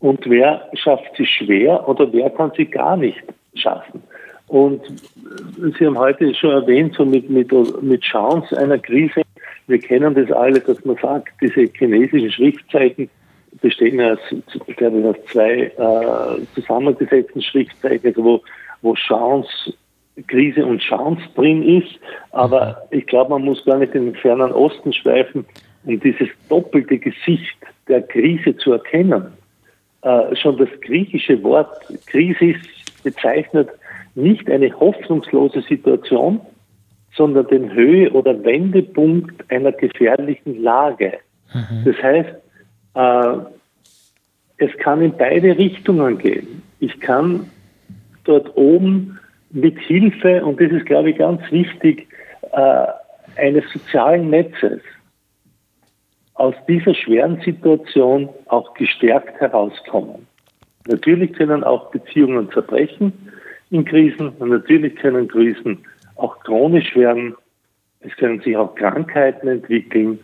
und 0.00 0.28
wer 0.28 0.68
schafft 0.74 1.16
sie 1.16 1.26
schwer 1.26 1.88
oder 1.88 2.12
wer 2.12 2.30
kann 2.30 2.52
sie 2.56 2.66
gar 2.66 2.96
nicht 2.96 3.22
schaffen. 3.54 4.02
Und 4.48 4.82
Sie 5.78 5.86
haben 5.86 5.96
heute 5.96 6.34
schon 6.34 6.50
erwähnt, 6.50 6.94
so 6.94 7.06
mit, 7.06 7.30
mit, 7.30 7.50
mit 7.82 8.02
Chance 8.02 8.54
einer 8.58 8.78
Krise. 8.78 9.22
Wir 9.66 9.78
kennen 9.78 10.14
das 10.14 10.30
alle, 10.32 10.60
dass 10.60 10.84
man 10.84 10.96
sagt, 10.96 11.32
diese 11.40 11.70
chinesischen 11.76 12.30
Schriftzeichen 12.30 13.08
bestehen 13.60 14.00
aus, 14.00 14.18
ich, 14.30 14.82
aus 14.82 15.16
zwei 15.30 15.72
äh, 15.76 16.44
zusammengesetzten 16.54 17.42
Schriftzeichen, 17.42 18.06
also 18.08 18.24
wo, 18.24 18.42
wo 18.82 18.94
Chance, 18.94 19.74
Krise 20.26 20.64
und 20.64 20.80
Chance 20.80 21.22
drin 21.34 21.62
ist. 21.62 21.98
Aber 22.32 22.82
ich 22.90 23.06
glaube, 23.06 23.30
man 23.30 23.44
muss 23.44 23.64
gar 23.64 23.78
nicht 23.78 23.94
in 23.94 24.06
den 24.06 24.14
fernen 24.14 24.52
Osten 24.52 24.92
schweifen, 24.92 25.44
um 25.84 26.00
dieses 26.00 26.28
doppelte 26.48 26.98
Gesicht 26.98 27.56
der 27.88 28.02
Krise 28.02 28.56
zu 28.56 28.72
erkennen. 28.72 29.32
Äh, 30.02 30.34
schon 30.36 30.56
das 30.58 30.68
griechische 30.80 31.42
Wort 31.42 31.80
Krisis 32.06 32.56
bezeichnet 33.04 33.68
nicht 34.14 34.50
eine 34.50 34.72
hoffnungslose 34.78 35.62
Situation, 35.62 36.40
sondern 37.16 37.46
den 37.48 37.72
Höhe- 37.72 38.10
oder 38.12 38.42
Wendepunkt 38.44 39.50
einer 39.50 39.72
gefährlichen 39.72 40.62
Lage. 40.62 41.18
Mhm. 41.52 41.84
Das 41.84 42.02
heißt, 42.02 42.30
äh, 42.94 43.36
es 44.58 44.76
kann 44.78 45.02
in 45.02 45.16
beide 45.16 45.56
Richtungen 45.56 46.18
gehen. 46.18 46.62
Ich 46.80 47.00
kann 47.00 47.50
dort 48.24 48.56
oben 48.56 49.18
mit 49.50 49.78
Hilfe, 49.78 50.44
und 50.44 50.60
das 50.60 50.70
ist, 50.72 50.86
glaube 50.86 51.10
ich, 51.10 51.18
ganz 51.18 51.40
wichtig, 51.50 52.08
äh, 52.52 52.86
eines 53.36 53.64
sozialen 53.72 54.30
Netzes 54.30 54.80
aus 56.34 56.54
dieser 56.66 56.94
schweren 56.94 57.40
Situation 57.42 58.28
auch 58.46 58.72
gestärkt 58.74 59.38
herauskommen. 59.40 60.26
Natürlich 60.86 61.32
können 61.34 61.62
auch 61.62 61.90
Beziehungen 61.90 62.50
zerbrechen, 62.50 63.12
in 63.70 63.84
Krisen. 63.84 64.28
Und 64.38 64.50
natürlich 64.50 64.94
können 64.96 65.28
Krisen 65.28 65.78
auch 66.22 66.38
chronisch 66.40 66.94
werden. 66.96 67.34
Es 68.00 68.14
können 68.16 68.40
sich 68.40 68.56
auch 68.56 68.74
Krankheiten 68.74 69.48
entwickeln, 69.48 70.18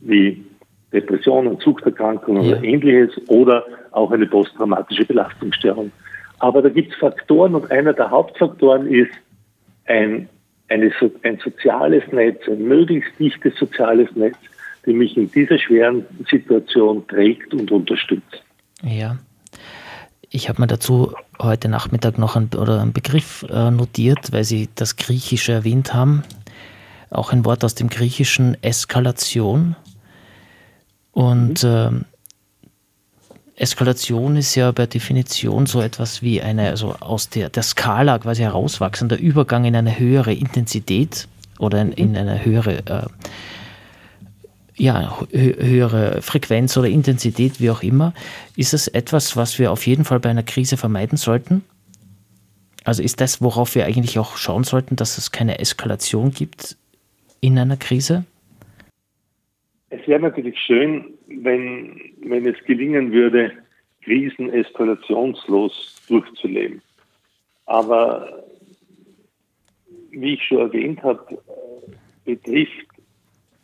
wie 0.00 0.44
Depressionen, 0.92 1.58
Suchterkrankungen 1.58 2.42
ja. 2.42 2.56
oder 2.56 2.64
ähnliches 2.64 3.10
oder 3.28 3.64
auch 3.92 4.10
eine 4.10 4.26
posttraumatische 4.26 5.04
Belastungsstörung. 5.04 5.90
Aber 6.38 6.62
da 6.62 6.68
gibt 6.68 6.92
es 6.92 6.98
Faktoren 6.98 7.54
und 7.54 7.70
einer 7.70 7.92
der 7.92 8.10
Hauptfaktoren 8.10 8.86
ist 8.86 9.12
ein, 9.86 10.28
eine, 10.68 10.92
ein 11.22 11.38
soziales 11.38 12.04
Netz, 12.12 12.46
ein 12.48 12.62
möglichst 12.62 13.18
dichtes 13.18 13.56
soziales 13.56 14.14
Netz, 14.14 14.36
die 14.86 14.92
mich 14.92 15.16
in 15.16 15.30
dieser 15.30 15.58
schweren 15.58 16.04
Situation 16.30 17.06
trägt 17.06 17.54
und 17.54 17.70
unterstützt. 17.72 18.42
Ja, 18.82 19.16
ich 20.34 20.48
habe 20.48 20.60
mir 20.60 20.66
dazu 20.66 21.14
heute 21.38 21.68
Nachmittag 21.68 22.18
noch 22.18 22.34
einen, 22.34 22.50
oder 22.56 22.80
einen 22.80 22.92
Begriff 22.92 23.46
äh, 23.48 23.70
notiert, 23.70 24.32
weil 24.32 24.42
Sie 24.42 24.68
das 24.74 24.96
Griechische 24.96 25.52
erwähnt 25.52 25.94
haben. 25.94 26.24
Auch 27.10 27.32
ein 27.32 27.44
Wort 27.44 27.62
aus 27.62 27.76
dem 27.76 27.88
Griechischen, 27.88 28.60
Eskalation. 28.60 29.76
Und 31.12 31.62
äh, 31.62 31.90
Eskalation 33.54 34.36
ist 34.36 34.56
ja 34.56 34.72
per 34.72 34.88
Definition 34.88 35.66
so 35.66 35.80
etwas 35.80 36.20
wie 36.20 36.42
eine, 36.42 36.68
also 36.68 36.96
aus 36.96 37.28
der, 37.28 37.48
der 37.48 37.62
Skala 37.62 38.18
quasi 38.18 38.42
herauswachsender 38.42 39.16
Übergang 39.16 39.64
in 39.64 39.76
eine 39.76 39.96
höhere 40.00 40.32
Intensität 40.32 41.28
oder 41.60 41.80
in, 41.80 41.92
in 41.92 42.16
eine 42.16 42.44
höhere 42.44 42.78
äh, 42.86 43.06
ja, 44.76 45.20
höhere 45.30 46.20
Frequenz 46.22 46.76
oder 46.76 46.88
Intensität, 46.88 47.60
wie 47.60 47.70
auch 47.70 47.82
immer, 47.82 48.12
ist 48.56 48.74
es 48.74 48.88
etwas, 48.88 49.36
was 49.36 49.58
wir 49.58 49.70
auf 49.70 49.86
jeden 49.86 50.04
Fall 50.04 50.20
bei 50.20 50.30
einer 50.30 50.42
Krise 50.42 50.76
vermeiden 50.76 51.16
sollten? 51.16 51.62
Also 52.84 53.02
ist 53.02 53.20
das, 53.20 53.40
worauf 53.40 53.74
wir 53.74 53.86
eigentlich 53.86 54.18
auch 54.18 54.36
schauen 54.36 54.64
sollten, 54.64 54.96
dass 54.96 55.16
es 55.16 55.32
keine 55.32 55.58
Eskalation 55.58 56.32
gibt 56.32 56.76
in 57.40 57.58
einer 57.58 57.76
Krise? 57.76 58.24
Es 59.90 60.06
wäre 60.06 60.20
natürlich 60.20 60.58
schön, 60.58 61.14
wenn, 61.28 62.00
wenn 62.22 62.46
es 62.46 62.62
gelingen 62.64 63.12
würde, 63.12 63.52
Krisen 64.02 64.52
eskalationslos 64.52 66.02
durchzuleben. 66.08 66.82
Aber 67.66 68.44
wie 70.10 70.34
ich 70.34 70.42
schon 70.42 70.58
erwähnt 70.58 71.02
habe, 71.02 71.38
betrifft 72.24 72.88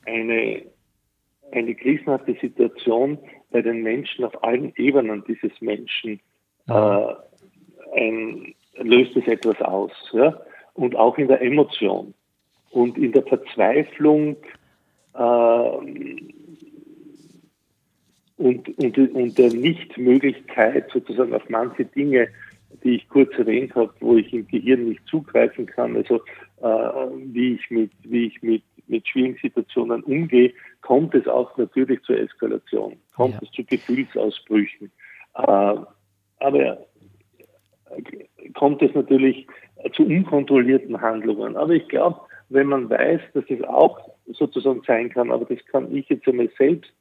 eine 0.07 0.63
eine 1.53 1.75
krisenhafte 1.75 2.37
Situation 2.41 3.19
bei 3.51 3.63
den 3.63 3.83
Menschen 3.83 4.25
auf 4.25 4.43
allen 4.43 4.73
Ebenen 4.77 5.25
dieses 5.27 5.61
Menschen 5.61 6.21
äh, 6.69 7.15
ein, 7.93 8.55
löst 8.77 9.17
es 9.17 9.27
etwas 9.27 9.61
aus. 9.61 9.93
Ja? 10.13 10.41
Und 10.75 10.97
auch 10.97 11.19
in 11.19 11.29
der 11.29 11.43
Emotion 11.43 12.15
und 12.71 12.97
in 12.97 13.13
der 13.13 13.25
Verzweiflung 13.25 14.37
äh, 15.15 15.19
und, 18.37 18.79
und, 18.79 18.99
und 18.99 19.39
der 19.39 19.53
Nichtmöglichkeit 19.53 20.91
sozusagen 20.91 21.35
auf 21.35 21.49
manche 21.49 21.85
Dinge, 21.85 22.29
die 22.83 22.97
ich 22.97 23.09
kurz 23.09 23.33
erwähnt 23.37 23.75
habe, 23.75 23.93
wo 24.01 24.17
ich 24.17 24.33
im 24.33 24.47
Gehirn 24.47 24.89
nicht 24.89 25.07
zugreifen 25.07 25.67
kann, 25.67 25.97
also 25.97 26.17
äh, 26.63 27.11
wie 27.33 27.55
ich 27.55 27.71
mit, 27.71 27.91
wie 28.05 28.27
ich 28.27 28.43
mit 28.43 28.63
mit 28.91 29.09
schwierigen 29.09 29.39
Situationen 29.41 30.03
umgehe, 30.03 30.53
kommt 30.83 31.15
es 31.15 31.27
auch 31.27 31.57
natürlich 31.57 32.03
zur 32.03 32.19
Eskalation, 32.19 32.97
kommt 33.15 33.35
ja. 33.35 33.41
es 33.43 33.51
zu 33.53 33.65
Gefühlsausbrüchen. 33.65 34.91
Äh, 35.35 35.77
aber 36.41 36.87
kommt 38.55 38.83
es 38.83 38.95
natürlich 38.95 39.47
zu 39.93 40.05
unkontrollierten 40.05 41.01
Handlungen. 41.01 41.57
Aber 41.57 41.73
ich 41.73 41.87
glaube, 41.89 42.21
wenn 42.49 42.67
man 42.67 42.91
weiß, 42.91 43.21
dass 43.35 43.45
es 43.49 43.63
auch 43.65 44.01
sozusagen 44.27 44.83
sein 44.87 45.11
kann, 45.11 45.31
aber 45.31 45.45
das 45.45 45.65
kann 45.67 45.95
ich 45.95 46.09
jetzt 46.09 46.27
einmal 46.27 46.51
selbst 46.59 46.93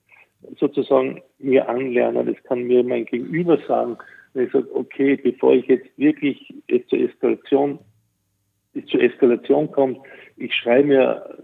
sozusagen 0.58 1.22
mir 1.38 1.68
anlernen, 1.68 2.28
das 2.28 2.42
kann 2.44 2.64
mir 2.64 2.84
mein 2.84 3.06
Gegenüber 3.06 3.58
sagen, 3.68 3.98
wenn 4.34 4.46
ich 4.46 4.52
sage, 4.52 4.68
okay, 4.74 5.16
bevor 5.18 5.54
ich 5.54 5.66
jetzt 5.68 5.90
wirklich 5.98 6.54
jetzt 6.70 6.90
zur 6.90 7.00
Eskalation, 7.00 7.80
zur 8.88 9.02
Eskalation 9.02 9.72
kommt, 9.72 9.98
ich 10.38 10.54
schreibe 10.54 10.88
mir 10.88 11.40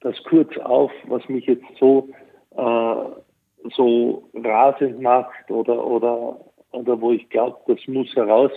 das 0.00 0.16
kurz 0.24 0.56
auf, 0.58 0.90
was 1.06 1.28
mich 1.28 1.46
jetzt 1.46 1.64
so, 1.78 2.08
äh, 2.56 3.70
so 3.74 4.30
rasend 4.34 5.00
macht 5.00 5.50
oder, 5.50 5.84
oder, 5.84 6.40
oder 6.70 7.00
wo 7.00 7.12
ich 7.12 7.28
glaube, 7.28 7.58
das 7.66 7.78
muss 7.86 8.14
heraus. 8.14 8.50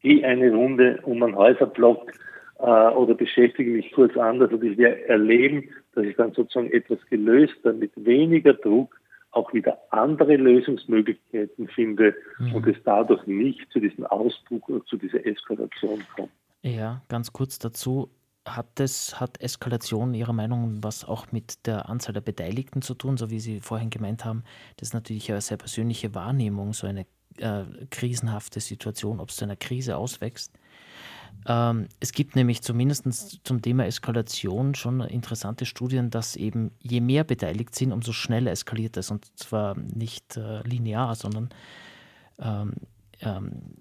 Geh 0.00 0.24
eine 0.24 0.52
Runde 0.52 1.00
um 1.04 1.22
einen 1.22 1.36
Häuserblock 1.36 2.12
äh, 2.58 2.62
oder 2.62 3.14
beschäftige 3.14 3.70
mich 3.70 3.92
kurz 3.92 4.16
anders 4.16 4.52
und 4.52 4.64
ich 4.64 4.78
werde 4.78 5.08
erleben, 5.08 5.68
dass 5.94 6.04
ich 6.04 6.16
dann 6.16 6.32
sozusagen 6.32 6.70
etwas 6.70 6.98
gelöst, 7.06 7.54
dann 7.62 7.78
mit 7.78 7.92
weniger 7.96 8.54
Druck 8.54 9.00
auch 9.30 9.52
wieder 9.52 9.78
andere 9.90 10.36
Lösungsmöglichkeiten 10.36 11.68
finde 11.68 12.14
mhm. 12.38 12.54
und 12.54 12.66
es 12.66 12.76
dadurch 12.84 13.26
nicht 13.26 13.70
zu 13.70 13.80
diesem 13.80 14.06
Ausbruch 14.06 14.66
oder 14.68 14.84
zu 14.86 14.96
dieser 14.96 15.24
Eskalation 15.26 16.02
kommt. 16.16 16.30
Ja, 16.62 17.02
ganz 17.08 17.32
kurz 17.32 17.58
dazu 17.58 18.10
hat 18.56 18.66
das, 18.76 19.20
hat 19.20 19.40
Eskalation 19.40 20.14
Ihrer 20.14 20.32
Meinung 20.32 20.82
was 20.82 21.04
auch 21.04 21.32
mit 21.32 21.66
der 21.66 21.88
Anzahl 21.88 22.12
der 22.12 22.20
Beteiligten 22.20 22.82
zu 22.82 22.94
tun, 22.94 23.16
so 23.16 23.30
wie 23.30 23.40
Sie 23.40 23.60
vorhin 23.60 23.90
gemeint 23.90 24.24
haben? 24.24 24.44
Das 24.76 24.88
ist 24.88 24.94
natürlich 24.94 25.30
eine 25.30 25.40
sehr 25.40 25.56
persönliche 25.56 26.14
Wahrnehmung, 26.14 26.72
so 26.72 26.86
eine 26.86 27.06
äh, 27.38 27.64
krisenhafte 27.90 28.60
Situation, 28.60 29.20
ob 29.20 29.30
es 29.30 29.36
zu 29.36 29.44
einer 29.44 29.56
Krise 29.56 29.96
auswächst. 29.96 30.52
Ähm, 31.46 31.88
es 32.00 32.12
gibt 32.12 32.36
nämlich 32.36 32.62
zumindest 32.62 33.40
zum 33.44 33.62
Thema 33.62 33.86
Eskalation 33.86 34.74
schon 34.74 35.00
interessante 35.00 35.66
Studien, 35.66 36.10
dass 36.10 36.36
eben 36.36 36.72
je 36.80 37.00
mehr 37.00 37.24
beteiligt 37.24 37.74
sind, 37.74 37.92
umso 37.92 38.12
schneller 38.12 38.50
eskaliert 38.50 38.96
es. 38.96 39.10
Und 39.10 39.26
zwar 39.38 39.76
nicht 39.78 40.36
äh, 40.36 40.62
linear, 40.62 41.14
sondern 41.14 41.50
ähm, 42.38 42.72
ähm, 43.20 43.76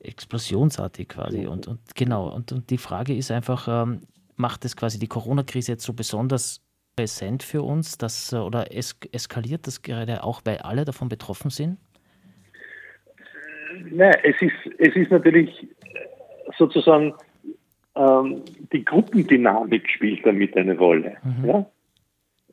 explosionsartig 0.00 1.08
quasi. 1.08 1.46
Und, 1.46 1.66
und 1.66 1.80
genau, 1.94 2.28
und, 2.28 2.52
und 2.52 2.70
die 2.70 2.78
Frage 2.78 3.14
ist 3.14 3.30
einfach, 3.30 3.68
ähm, 3.68 4.02
macht 4.36 4.64
es 4.64 4.76
quasi 4.76 4.98
die 4.98 5.08
Corona-Krise 5.08 5.72
jetzt 5.72 5.84
so 5.84 5.92
besonders 5.92 6.60
präsent 6.96 7.42
für 7.42 7.62
uns, 7.62 7.98
dass, 7.98 8.32
äh, 8.32 8.36
oder 8.36 8.74
es, 8.74 8.98
eskaliert 9.12 9.66
das 9.66 9.82
gerade 9.82 10.24
auch, 10.24 10.42
weil 10.44 10.58
alle 10.58 10.84
davon 10.84 11.08
betroffen 11.08 11.50
sind? 11.50 11.78
Nein, 13.90 14.14
es 14.24 14.40
ist, 14.40 14.74
es 14.78 14.96
ist 14.96 15.10
natürlich 15.10 15.68
sozusagen 16.56 17.14
ähm, 17.94 18.42
die 18.72 18.84
Gruppendynamik 18.84 19.88
spielt 19.88 20.24
damit 20.24 20.56
eine 20.56 20.76
Rolle. 20.76 21.16
Mhm. 21.22 21.48
Ja? 21.48 21.66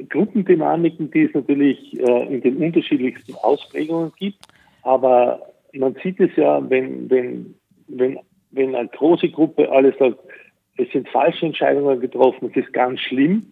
Gruppendynamiken, 0.09 1.09
die 1.11 1.23
es 1.23 1.33
natürlich 1.33 1.99
äh, 1.99 2.33
in 2.33 2.41
den 2.41 2.57
unterschiedlichsten 2.57 3.35
Ausprägungen 3.35 4.11
gibt, 4.17 4.39
aber 4.81 5.39
man 5.77 5.95
sieht 6.03 6.19
es 6.19 6.35
ja, 6.35 6.67
wenn, 6.69 7.09
wenn, 7.09 7.55
wenn, 7.87 8.19
wenn 8.51 8.75
eine 8.75 8.89
große 8.89 9.29
Gruppe 9.29 9.71
alles 9.71 9.97
sagt, 9.97 10.19
es 10.77 10.89
sind 10.91 11.07
falsche 11.09 11.45
Entscheidungen 11.45 11.99
getroffen, 11.99 12.49
es 12.51 12.65
ist 12.65 12.73
ganz 12.73 12.99
schlimm, 12.99 13.45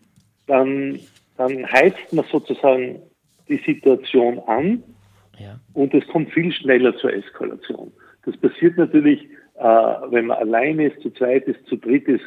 dann, 0.48 1.00
dann 1.38 1.72
heizt 1.72 2.12
man 2.12 2.26
sozusagen 2.26 3.00
die 3.48 3.58
Situation 3.58 4.40
an 4.40 4.84
ja. 5.40 5.60
und 5.74 5.94
es 5.94 6.06
kommt 6.08 6.32
viel 6.32 6.52
schneller 6.52 6.96
zur 6.98 7.14
Eskalation. 7.14 7.92
Das 8.26 8.38
passiert 8.38 8.78
natürlich, 8.78 9.24
äh, 9.56 9.64
wenn 9.64 10.28
man 10.28 10.38
alleine 10.38 10.88
ist, 10.88 11.02
zu 11.02 11.12
zweit 11.12 11.46
ist, 11.46 11.66
zu 11.68 11.78
dritt 11.78 12.08
ist, 12.08 12.26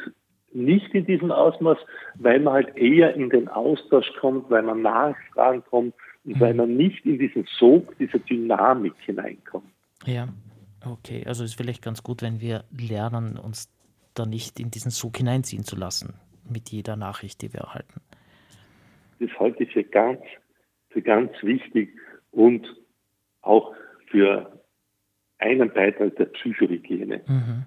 nicht 0.53 0.93
in 0.93 1.05
diesem 1.05 1.31
Ausmaß, 1.31 1.77
weil 2.15 2.39
man 2.39 2.53
halt 2.53 2.77
eher 2.77 3.13
in 3.15 3.29
den 3.29 3.47
Austausch 3.47 4.11
kommt, 4.19 4.49
weil 4.49 4.63
man 4.63 4.81
Nachfragen 4.81 5.63
kommt 5.69 5.93
und 6.25 6.35
mhm. 6.35 6.39
weil 6.39 6.53
man 6.53 6.75
nicht 6.75 7.05
in 7.05 7.19
diesen 7.19 7.45
Sog 7.59 7.97
dieser 7.97 8.19
Dynamik 8.19 8.93
hineinkommt. 9.05 9.67
Ja, 10.07 10.29
okay. 10.85 11.23
Also 11.25 11.43
ist 11.43 11.55
vielleicht 11.55 11.83
ganz 11.83 12.01
gut, 12.01 12.21
wenn 12.21 12.39
wir 12.39 12.63
lernen, 12.71 13.37
uns 13.37 13.69
da 14.13 14.25
nicht 14.25 14.59
in 14.59 14.71
diesen 14.71 14.89
Sog 14.89 15.17
hineinziehen 15.17 15.63
zu 15.63 15.75
lassen 15.75 16.13
mit 16.49 16.69
jeder 16.69 16.95
Nachricht, 16.95 17.41
die 17.41 17.53
wir 17.53 17.59
erhalten. 17.61 18.01
Das 19.19 19.29
halte 19.37 19.63
ich 19.63 19.73
für 19.73 19.83
ganz, 19.83 20.21
für 20.89 21.01
ganz 21.01 21.31
wichtig 21.41 21.89
und 22.31 22.65
auch 23.41 23.73
für 24.09 24.63
einen 25.39 25.71
Beitrag 25.73 26.15
der 26.15 26.25
Psychohygiene. 26.25 27.21
Mhm. 27.27 27.65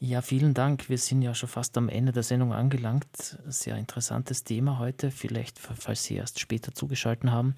Ja, 0.00 0.22
vielen 0.22 0.54
Dank. 0.54 0.88
Wir 0.88 0.98
sind 0.98 1.22
ja 1.22 1.34
schon 1.34 1.48
fast 1.48 1.76
am 1.76 1.88
Ende 1.88 2.12
der 2.12 2.22
Sendung 2.22 2.52
angelangt. 2.52 3.08
Sehr 3.46 3.76
interessantes 3.76 4.44
Thema 4.44 4.78
heute, 4.78 5.10
vielleicht 5.10 5.58
falls 5.58 6.04
Sie 6.04 6.16
erst 6.16 6.40
später 6.40 6.72
zugeschaltet 6.72 7.30
haben. 7.30 7.56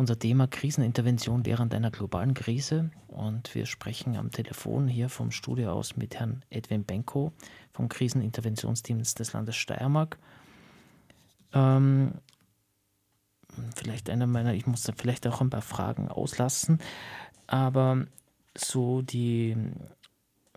Unser 0.00 0.18
Thema 0.18 0.46
Krisenintervention 0.46 1.44
während 1.44 1.74
einer 1.74 1.90
globalen 1.90 2.32
Krise. 2.32 2.90
Und 3.08 3.54
wir 3.54 3.66
sprechen 3.66 4.16
am 4.16 4.30
Telefon 4.30 4.88
hier 4.88 5.10
vom 5.10 5.30
Studio 5.30 5.72
aus 5.72 5.98
mit 5.98 6.18
Herrn 6.18 6.42
Edwin 6.48 6.84
Benko 6.84 7.34
vom 7.70 7.90
Kriseninterventionsdienst 7.90 9.18
des 9.18 9.34
Landes 9.34 9.56
Steiermark. 9.56 10.16
Ähm, 11.52 12.12
vielleicht 13.76 14.08
einer 14.08 14.26
meiner, 14.26 14.54
ich 14.54 14.66
muss 14.66 14.84
da 14.84 14.94
vielleicht 14.96 15.26
auch 15.26 15.42
ein 15.42 15.50
paar 15.50 15.60
Fragen 15.60 16.08
auslassen, 16.08 16.78
aber 17.46 18.06
so 18.56 19.02
die 19.02 19.54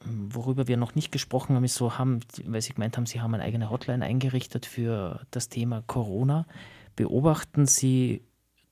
Worüber 0.05 0.69
wir 0.69 0.77
noch 0.77 0.95
nicht 0.95 1.11
gesprochen 1.11 1.55
haben, 1.55 1.65
ist 1.65 1.75
so, 1.75 1.97
haben, 1.97 2.21
weil 2.45 2.61
Sie 2.61 2.73
gemeint 2.73 2.95
haben, 2.95 3.05
Sie 3.05 3.19
haben 3.19 3.33
eine 3.33 3.43
eigene 3.43 3.69
Hotline 3.69 4.05
eingerichtet 4.05 4.65
für 4.65 5.25
das 5.31 5.49
Thema 5.49 5.81
Corona. 5.81 6.45
Beobachten 6.95 7.65
Sie, 7.67 8.21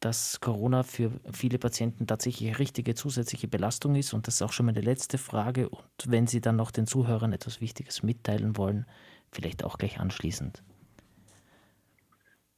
dass 0.02 0.42
Corona 0.42 0.84
für 0.84 1.12
viele 1.32 1.58
Patienten 1.58 2.08
tatsächlich 2.08 2.50
eine 2.50 2.60
richtige 2.60 2.96
zusätzliche 2.96 3.48
Belastung 3.48 3.96
ist? 3.96 4.14
Und 4.14 4.28
das 4.28 4.36
ist 4.36 4.42
auch 4.42 4.52
schon 4.52 4.66
meine 4.66 4.82
letzte 4.82 5.18
Frage. 5.18 5.70
Und 5.70 5.84
wenn 6.08 6.28
Sie 6.28 6.42
dann 6.42 6.58
noch 6.58 6.72
den 6.72 6.88
Zuhörern 6.88 7.32
etwas 7.32 7.62
Wichtiges 7.62 8.04
mitteilen 8.04 8.58
wollen, 8.58 8.86
vielleicht 9.32 9.64
auch 9.64 9.78
gleich 9.78 10.00
anschließend. 10.00 10.64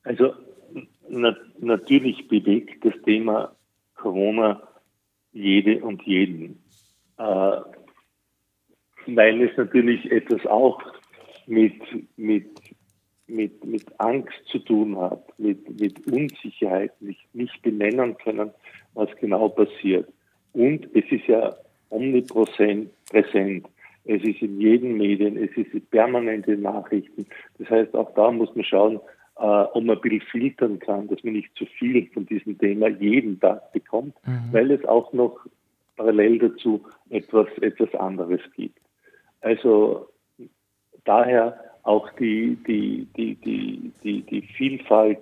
Also 0.03 0.33
na, 1.09 1.35
natürlich 1.59 2.27
bewegt 2.27 2.83
das 2.83 2.93
Thema 3.05 3.55
Corona 3.95 4.61
jede 5.31 5.83
und 5.83 6.01
jeden. 6.03 6.63
Äh, 7.17 7.61
weil 9.07 9.41
es 9.41 9.55
natürlich 9.57 10.09
etwas 10.11 10.45
auch 10.45 10.81
mit, 11.45 11.75
mit, 12.15 12.62
mit, 13.33 13.65
mit 13.65 13.83
Angst 13.99 14.37
zu 14.45 14.59
tun 14.59 14.97
hat, 14.97 15.21
mit, 15.37 15.79
mit 15.79 16.07
Unsicherheit, 16.07 16.91
nicht, 17.01 17.33
nicht 17.33 17.61
benennen 17.61 18.17
können, 18.17 18.51
was 18.93 19.09
genau 19.19 19.49
passiert. 19.49 20.07
Und 20.53 20.87
es 20.95 21.05
ist 21.11 21.27
ja 21.27 21.55
omnipräsent. 21.89 22.89
Präsent. 23.09 23.67
Es 24.05 24.21
ist 24.23 24.41
in 24.41 24.59
jedem 24.59 24.97
Medien, 24.97 25.37
es 25.37 25.51
ist 25.55 25.89
permanent 25.89 26.47
in 26.47 26.61
Nachrichten. 26.61 27.25
Das 27.57 27.69
heißt, 27.69 27.95
auch 27.95 28.13
da 28.15 28.31
muss 28.31 28.53
man 28.55 28.65
schauen, 28.65 28.99
äh, 29.37 29.41
ob 29.41 29.83
man 29.83 29.95
ein 29.95 30.01
bisschen 30.01 30.21
filtern 30.21 30.79
kann, 30.79 31.07
dass 31.07 31.23
man 31.23 31.33
nicht 31.33 31.55
zu 31.55 31.65
viel 31.65 32.07
von 32.13 32.25
diesem 32.25 32.57
Thema 32.57 32.87
jeden 32.87 33.39
Tag 33.39 33.71
bekommt, 33.71 34.15
mhm. 34.25 34.49
weil 34.51 34.71
es 34.71 34.83
auch 34.85 35.13
noch 35.13 35.39
parallel 35.95 36.39
dazu 36.39 36.83
etwas, 37.09 37.47
etwas 37.61 37.93
anderes 37.95 38.41
gibt. 38.55 38.79
Also 39.41 40.07
daher 41.05 41.59
auch 41.83 42.09
die, 42.13 42.57
die, 42.67 43.07
die, 43.15 43.35
die, 43.35 43.91
die, 44.03 44.21
die 44.21 44.41
Vielfalt 44.41 45.19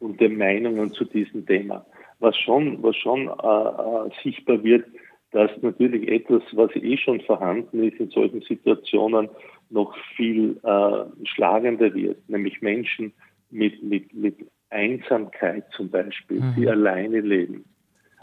und 0.00 0.20
der 0.20 0.30
Meinungen 0.30 0.92
zu 0.92 1.04
diesem 1.04 1.46
Thema. 1.46 1.84
Was 2.18 2.36
schon, 2.36 2.82
was 2.82 2.96
schon 2.96 3.28
äh, 3.28 3.28
äh, 3.28 4.10
sichtbar 4.22 4.62
wird, 4.62 4.86
dass 5.30 5.50
natürlich 5.62 6.08
etwas, 6.08 6.42
was 6.52 6.74
eh 6.74 6.96
schon 6.96 7.20
vorhanden 7.20 7.84
ist 7.84 8.00
in 8.00 8.10
solchen 8.10 8.42
Situationen, 8.42 9.28
noch 9.70 9.96
viel 10.16 10.58
äh, 10.64 11.26
schlagender 11.26 11.94
wird, 11.94 12.28
nämlich 12.28 12.60
Menschen 12.60 13.12
mit, 13.50 13.80
mit, 13.82 14.12
mit 14.12 14.36
Einsamkeit 14.70 15.64
zum 15.76 15.90
Beispiel, 15.90 16.40
mhm. 16.40 16.54
die 16.56 16.68
alleine 16.68 17.20
leben, 17.20 17.64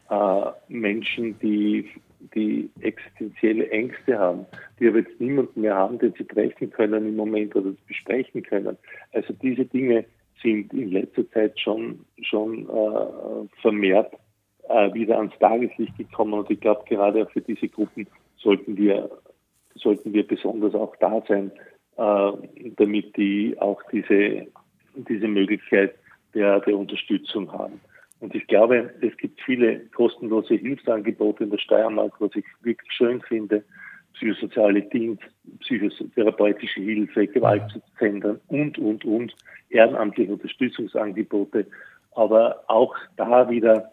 äh, 0.10 0.52
Menschen, 0.68 1.38
die 1.40 1.90
die 2.34 2.70
existenzielle 2.82 3.70
Ängste 3.70 4.18
haben, 4.18 4.46
die 4.80 4.88
aber 4.88 5.00
jetzt 5.00 5.20
niemanden 5.20 5.62
mehr 5.62 5.76
haben, 5.76 6.00
den 6.00 6.14
sie 6.18 6.26
treffen 6.26 6.70
können 6.72 7.08
im 7.08 7.16
Moment 7.16 7.56
oder 7.56 7.72
besprechen 7.88 8.44
können. 8.44 8.78
Also 9.14 9.34
diese 9.34 9.66
Dinge 9.66 10.06
sind 10.42 10.74
in 10.74 10.92
letzter 10.92 11.30
Zeit 11.32 11.60
schon, 11.60 12.06
schon 12.22 12.68
äh, 12.70 13.62
vermehrt 13.62 14.14
äh, 14.70 14.94
wieder 14.94 15.18
ans 15.18 15.38
Tageslicht 15.40 15.98
gekommen 15.98 16.34
und 16.34 16.50
ich 16.50 16.60
glaube 16.60 16.84
gerade 16.88 17.26
für 17.28 17.42
diese 17.42 17.68
Gruppen 17.68 18.08
sollten 18.38 18.78
wir, 18.78 19.10
sollten 19.76 20.14
wir 20.14 20.28
besonders 20.28 20.76
auch 20.76 20.96
da 20.98 21.24
sein, 21.28 21.52
äh, 21.98 22.32
damit 22.76 23.16
die 23.18 23.56
auch 23.60 23.82
diese, 23.92 24.48
diese 24.96 25.28
Möglichkeit 25.28 25.96
der, 26.34 26.60
der 26.62 26.78
Unterstützung 26.78 27.52
haben. 27.52 27.80
Und 28.20 28.34
ich 28.34 28.48
glaube, 28.48 28.92
es 29.02 29.16
gibt 29.18 29.42
viele 29.42 29.80
kostenlose 29.88 30.56
Hilfsangebote 30.56 31.44
in 31.44 31.52
der 31.52 31.60
Steiermark, 31.60 32.20
was 32.20 32.32
ich 32.36 32.46
wirklich 32.62 32.92
schön 32.92 33.22
finde. 33.22 33.64
Psychosoziale 34.14 34.82
Dienst, 34.82 35.22
psychotherapeutische 35.60 36.82
Hilfe, 36.82 37.28
Gewaltschutzzentren 37.28 38.40
und, 38.48 38.80
und, 38.80 39.06
und, 39.06 39.36
ehrenamtliche 39.70 40.34
Unterstützungsangebote. 40.34 41.68
Aber 42.16 42.64
auch 42.68 42.96
da 43.16 43.48
wieder 43.48 43.92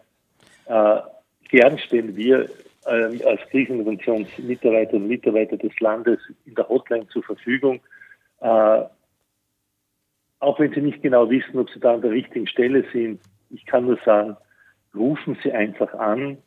äh, 0.65 1.01
gern 1.49 1.77
stehen 1.77 2.15
wir 2.15 2.49
äh, 2.85 3.23
als 3.23 3.41
Kriseninterventionsmitarbeiter 3.51 4.93
und 4.95 5.07
Mitarbeiter 5.07 5.57
des 5.57 5.79
Landes 5.79 6.19
in 6.45 6.55
der 6.55 6.67
Hotline 6.67 7.07
zur 7.09 7.21
Verfügung. 7.21 7.79
Äh, 8.41 8.81
auch 10.39 10.59
wenn 10.59 10.73
Sie 10.73 10.81
nicht 10.81 11.03
genau 11.03 11.29
wissen, 11.29 11.59
ob 11.59 11.69
Sie 11.69 11.79
da 11.79 11.93
an 11.93 12.01
der 12.01 12.11
richtigen 12.11 12.47
Stelle 12.47 12.83
sind, 12.91 13.21
ich 13.55 13.65
kann 13.65 13.85
nur 13.85 13.97
sagen, 14.05 14.37
rufen 14.93 15.37
Sie 15.43 15.51
einfach 15.51 15.93
an, 15.93 16.37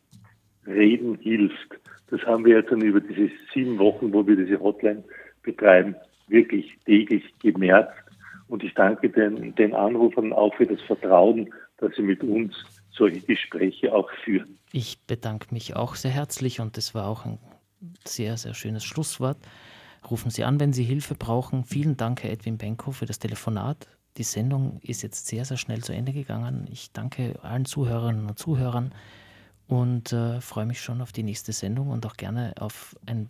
reden 0.66 1.16
hilft. 1.16 1.78
Das 2.10 2.20
haben 2.22 2.44
wir 2.44 2.58
jetzt 2.58 2.70
dann 2.70 2.80
über 2.80 3.00
diese 3.00 3.30
sieben 3.52 3.78
Wochen, 3.78 4.12
wo 4.12 4.26
wir 4.26 4.36
diese 4.36 4.60
Hotline 4.60 5.04
betreiben, 5.42 5.94
wirklich 6.28 6.78
täglich 6.84 7.24
gemerkt. 7.40 7.94
Und 8.48 8.62
ich 8.62 8.74
danke 8.74 9.10
den, 9.10 9.54
den 9.56 9.74
Anrufern 9.74 10.32
auch 10.32 10.54
für 10.54 10.66
das 10.66 10.80
Vertrauen, 10.82 11.52
dass 11.78 11.94
sie 11.96 12.02
mit 12.02 12.22
uns 12.22 12.54
solche 12.90 13.20
Gespräche 13.20 13.94
auch 13.94 14.10
führen. 14.24 14.58
Ich 14.72 15.00
bedanke 15.06 15.52
mich 15.52 15.76
auch 15.76 15.94
sehr 15.94 16.10
herzlich 16.10 16.60
und 16.60 16.76
das 16.76 16.94
war 16.94 17.08
auch 17.08 17.24
ein 17.24 17.38
sehr, 18.04 18.36
sehr 18.36 18.54
schönes 18.54 18.84
Schlusswort. 18.84 19.38
Rufen 20.10 20.30
Sie 20.30 20.44
an, 20.44 20.60
wenn 20.60 20.72
Sie 20.72 20.84
Hilfe 20.84 21.14
brauchen. 21.14 21.64
Vielen 21.64 21.96
Dank, 21.96 22.22
Herr 22.22 22.30
Edwin 22.30 22.58
Benko, 22.58 22.92
für 22.92 23.06
das 23.06 23.18
Telefonat. 23.18 23.86
Die 24.18 24.24
Sendung 24.24 24.80
ist 24.82 25.02
jetzt 25.02 25.28
sehr, 25.28 25.44
sehr 25.44 25.56
schnell 25.56 25.82
zu 25.82 25.92
Ende 25.92 26.12
gegangen. 26.12 26.66
Ich 26.70 26.90
danke 26.92 27.38
allen 27.42 27.64
Zuhörerinnen 27.64 28.26
und 28.26 28.36
Zuhörern 28.36 28.92
und 29.68 30.12
äh, 30.12 30.40
freue 30.40 30.66
mich 30.66 30.80
schon 30.80 31.00
auf 31.00 31.12
die 31.12 31.22
nächste 31.22 31.52
Sendung 31.52 31.90
und 31.90 32.04
auch 32.04 32.16
gerne 32.16 32.54
auf 32.58 32.96
ein 33.06 33.28